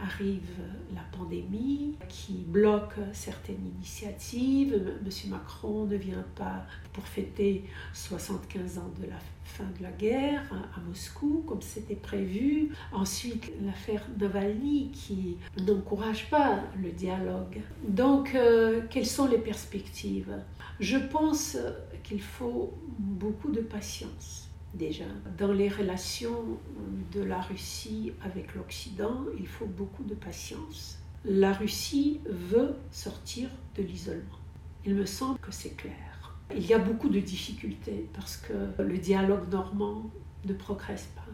arrive 0.02 0.50
la 0.94 1.02
pandémie 1.18 1.96
qui 2.10 2.34
bloque 2.48 2.96
certaines 3.14 3.66
initiatives. 3.76 4.94
Monsieur 5.04 5.30
Macron 5.30 5.86
ne 5.86 5.96
vient 5.96 6.26
pas 6.36 6.66
pour 6.94 7.08
fêter 7.08 7.66
75 7.94 8.78
ans 8.78 8.92
de 9.00 9.08
la 9.08 9.18
fin 9.44 9.66
de 9.78 9.84
la 9.84 9.92
guerre 9.92 10.44
à 10.76 10.80
Moscou 10.82 11.44
comme 11.48 11.62
c'était 11.62 11.96
prévu. 11.96 12.72
Ensuite, 12.92 13.52
l'affaire 13.66 14.04
Navalny 14.20 14.92
qui 14.92 15.38
n'encourage 15.66 16.30
pas 16.30 16.60
le 16.82 16.92
dialogue. 16.92 17.62
Donc, 17.88 18.36
euh, 18.36 18.82
quelles 18.90 19.06
sont 19.06 19.28
les 19.28 19.38
perspectives? 19.40 20.36
Je 20.80 20.98
pense 20.98 21.58
qu'il 22.04 22.22
faut 22.22 22.74
beaucoup 23.00 23.52
de 23.52 23.62
patience 23.62 24.47
déjà. 24.78 25.06
Dans 25.38 25.52
les 25.52 25.70
relations 25.70 26.58
de 27.14 27.22
la 27.22 27.42
Russie 27.42 28.14
avec 28.24 28.56
l'Occident, 28.56 29.26
il 29.38 29.48
faut 29.48 29.66
beaucoup 29.66 30.04
de 30.04 30.16
patience. 30.16 31.00
La 31.26 31.52
Russie 31.54 32.22
veut 32.30 32.76
sortir 32.92 33.50
de 33.76 33.84
l'isolement. 33.84 34.40
Il 34.86 34.96
me 34.96 35.06
semble 35.06 35.40
que 35.40 35.52
c'est 35.52 35.76
clair. 35.76 36.38
Il 36.56 36.66
y 36.66 36.74
a 36.74 36.80
beaucoup 36.80 37.10
de 37.10 37.20
difficultés 37.20 38.08
parce 38.14 38.38
que 38.38 38.82
le 38.82 38.98
dialogue 38.98 39.52
normand 39.52 40.10
ne 40.46 40.54
progresse 40.54 41.10
pas. 41.16 41.26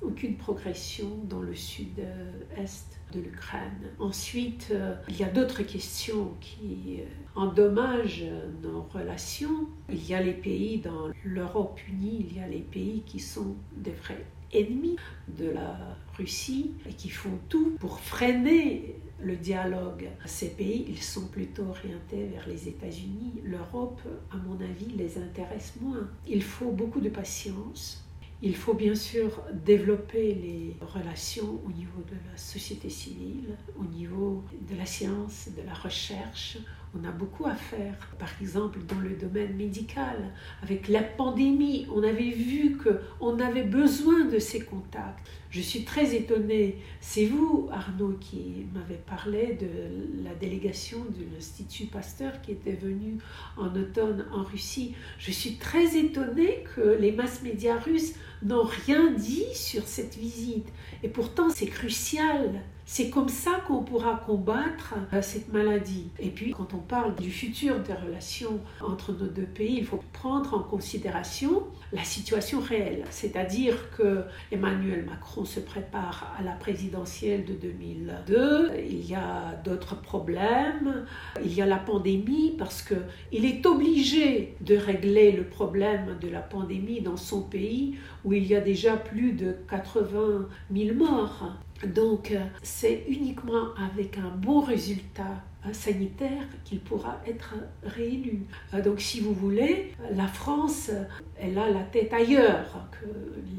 Aucune 0.00 0.36
progression 0.36 1.08
dans 1.28 1.40
le 1.40 1.54
sud-est 1.54 2.98
de 3.12 3.20
l'Ukraine. 3.20 3.90
Ensuite, 3.98 4.68
euh, 4.72 4.94
il 5.08 5.18
y 5.18 5.24
a 5.24 5.28
d'autres 5.28 5.62
questions 5.62 6.32
qui 6.40 7.00
euh, 7.00 7.04
endommagent 7.34 8.24
nos 8.62 8.82
relations. 8.82 9.68
Il 9.88 10.06
y 10.06 10.14
a 10.14 10.22
les 10.22 10.32
pays 10.32 10.78
dans 10.78 11.08
l'Europe 11.24 11.80
unie, 11.88 12.26
il 12.28 12.36
y 12.36 12.40
a 12.40 12.48
les 12.48 12.60
pays 12.60 13.02
qui 13.06 13.20
sont 13.20 13.56
des 13.76 13.92
vrais 13.92 14.24
ennemis 14.52 14.96
de 15.28 15.50
la 15.50 15.78
Russie 16.16 16.72
et 16.88 16.92
qui 16.92 17.08
font 17.08 17.38
tout 17.48 17.76
pour 17.80 18.00
freiner 18.00 18.96
le 19.20 19.36
dialogue. 19.36 20.08
Ces 20.26 20.50
pays, 20.50 20.84
ils 20.88 21.02
sont 21.02 21.26
plutôt 21.28 21.64
orientés 21.64 22.26
vers 22.26 22.46
les 22.48 22.68
États-Unis. 22.68 23.40
L'Europe, 23.44 24.00
à 24.30 24.36
mon 24.36 24.60
avis, 24.60 24.92
les 24.96 25.18
intéresse 25.18 25.74
moins. 25.80 26.08
Il 26.26 26.42
faut 26.42 26.72
beaucoup 26.72 27.00
de 27.00 27.08
patience 27.08 28.04
il 28.42 28.56
faut 28.56 28.74
bien 28.74 28.96
sûr 28.96 29.40
développer 29.52 30.34
les 30.34 30.76
relations 30.80 31.60
au 31.64 31.70
niveau 31.70 32.02
de 32.02 32.16
la 32.30 32.36
société 32.36 32.90
civile, 32.90 33.56
au 33.78 33.84
niveau 33.84 34.44
de 34.68 34.76
la 34.76 34.84
science, 34.84 35.48
de 35.56 35.62
la 35.62 35.72
recherche. 35.72 36.58
On 36.94 37.04
a 37.04 37.10
beaucoup 37.10 37.46
à 37.46 37.54
faire. 37.54 37.94
Par 38.18 38.28
exemple, 38.42 38.78
dans 38.86 39.00
le 39.00 39.16
domaine 39.16 39.56
médical, 39.56 40.30
avec 40.62 40.88
la 40.88 41.02
pandémie, 41.02 41.86
on 41.94 42.02
avait 42.02 42.30
vu 42.30 42.76
qu'on 42.76 43.40
avait 43.40 43.62
besoin 43.62 44.26
de 44.26 44.38
ces 44.38 44.60
contacts. 44.60 45.26
Je 45.48 45.62
suis 45.62 45.84
très 45.84 46.14
étonnée. 46.14 46.78
C'est 47.00 47.24
vous, 47.24 47.68
Arnaud, 47.72 48.18
qui 48.20 48.66
m'avez 48.74 48.96
parlé 48.96 49.58
de 49.60 50.22
la 50.22 50.34
délégation 50.34 50.98
de 50.98 51.24
l'Institut 51.34 51.86
Pasteur 51.86 52.42
qui 52.42 52.52
était 52.52 52.72
venue 52.72 53.18
en 53.56 53.74
automne 53.74 54.26
en 54.32 54.42
Russie. 54.42 54.94
Je 55.18 55.30
suis 55.30 55.56
très 55.56 55.96
étonnée 55.96 56.64
que 56.74 56.96
les 57.00 57.12
masses 57.12 57.42
médias 57.42 57.78
russes 57.78 58.14
n'ont 58.42 58.64
rien 58.64 59.12
dit 59.12 59.46
sur 59.54 59.86
cette 59.88 60.16
visite. 60.16 60.68
Et 61.02 61.08
pourtant, 61.08 61.48
c'est 61.48 61.66
crucial. 61.66 62.60
C'est 62.94 63.08
comme 63.08 63.30
ça 63.30 63.52
qu'on 63.66 63.82
pourra 63.82 64.16
combattre 64.26 64.96
euh, 65.14 65.22
cette 65.22 65.50
maladie. 65.50 66.10
Et 66.18 66.28
puis, 66.28 66.50
quand 66.50 66.74
on 66.74 66.78
parle 66.78 67.14
du 67.14 67.30
futur 67.30 67.78
des 67.80 67.94
relations 67.94 68.60
entre 68.82 69.12
nos 69.12 69.28
deux 69.28 69.46
pays, 69.46 69.76
il 69.78 69.86
faut 69.86 70.02
prendre 70.12 70.52
en 70.52 70.62
considération 70.62 71.62
la 71.94 72.04
situation 72.04 72.60
réelle. 72.60 73.04
C'est-à-dire 73.08 73.88
que 73.96 74.24
Emmanuel 74.50 75.06
Macron 75.06 75.46
se 75.46 75.58
prépare 75.58 76.36
à 76.38 76.42
la 76.42 76.52
présidentielle 76.52 77.46
de 77.46 77.54
2002. 77.54 78.72
Il 78.86 79.06
y 79.08 79.14
a 79.14 79.58
d'autres 79.64 79.98
problèmes. 79.98 81.06
Il 81.42 81.54
y 81.54 81.62
a 81.62 81.66
la 81.66 81.78
pandémie 81.78 82.54
parce 82.58 82.82
qu'il 82.82 83.46
est 83.46 83.64
obligé 83.64 84.54
de 84.60 84.76
régler 84.76 85.32
le 85.32 85.44
problème 85.44 86.18
de 86.20 86.28
la 86.28 86.42
pandémie 86.42 87.00
dans 87.00 87.16
son 87.16 87.40
pays 87.40 87.96
où 88.26 88.34
il 88.34 88.46
y 88.46 88.54
a 88.54 88.60
déjà 88.60 88.98
plus 88.98 89.32
de 89.32 89.56
80 89.70 90.46
000 90.70 90.94
morts. 90.94 91.56
Donc 91.86 92.32
c'est 92.62 93.04
uniquement 93.08 93.74
avec 93.76 94.18
un 94.18 94.30
bon 94.36 94.60
résultat 94.60 95.42
sanitaire 95.72 96.44
qu'il 96.64 96.80
pourra 96.80 97.20
être 97.26 97.54
réélu. 97.84 98.42
Euh, 98.74 98.82
donc 98.82 99.00
si 99.00 99.20
vous 99.20 99.32
voulez, 99.32 99.92
la 100.12 100.26
France, 100.26 100.90
elle 101.38 101.56
a 101.56 101.70
la 101.70 101.82
tête 101.82 102.12
ailleurs 102.12 102.88
que 102.90 103.06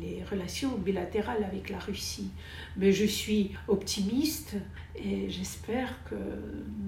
les 0.02 0.22
relations 0.30 0.78
bilatérales 0.78 1.44
avec 1.44 1.70
la 1.70 1.80
Russie. 1.80 2.30
Mais 2.76 2.92
je 2.92 3.06
suis 3.06 3.52
optimiste 3.68 4.56
et 4.96 5.30
j'espère 5.30 6.04
que 6.10 6.16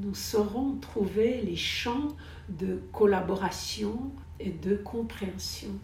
nous 0.02 0.16
saurons 0.16 0.76
trouver 0.82 1.42
les 1.42 1.56
champs 1.56 2.10
de 2.50 2.82
collaboration 2.92 4.12
et 4.40 4.50
de 4.50 4.76
compréhension. 4.76 5.70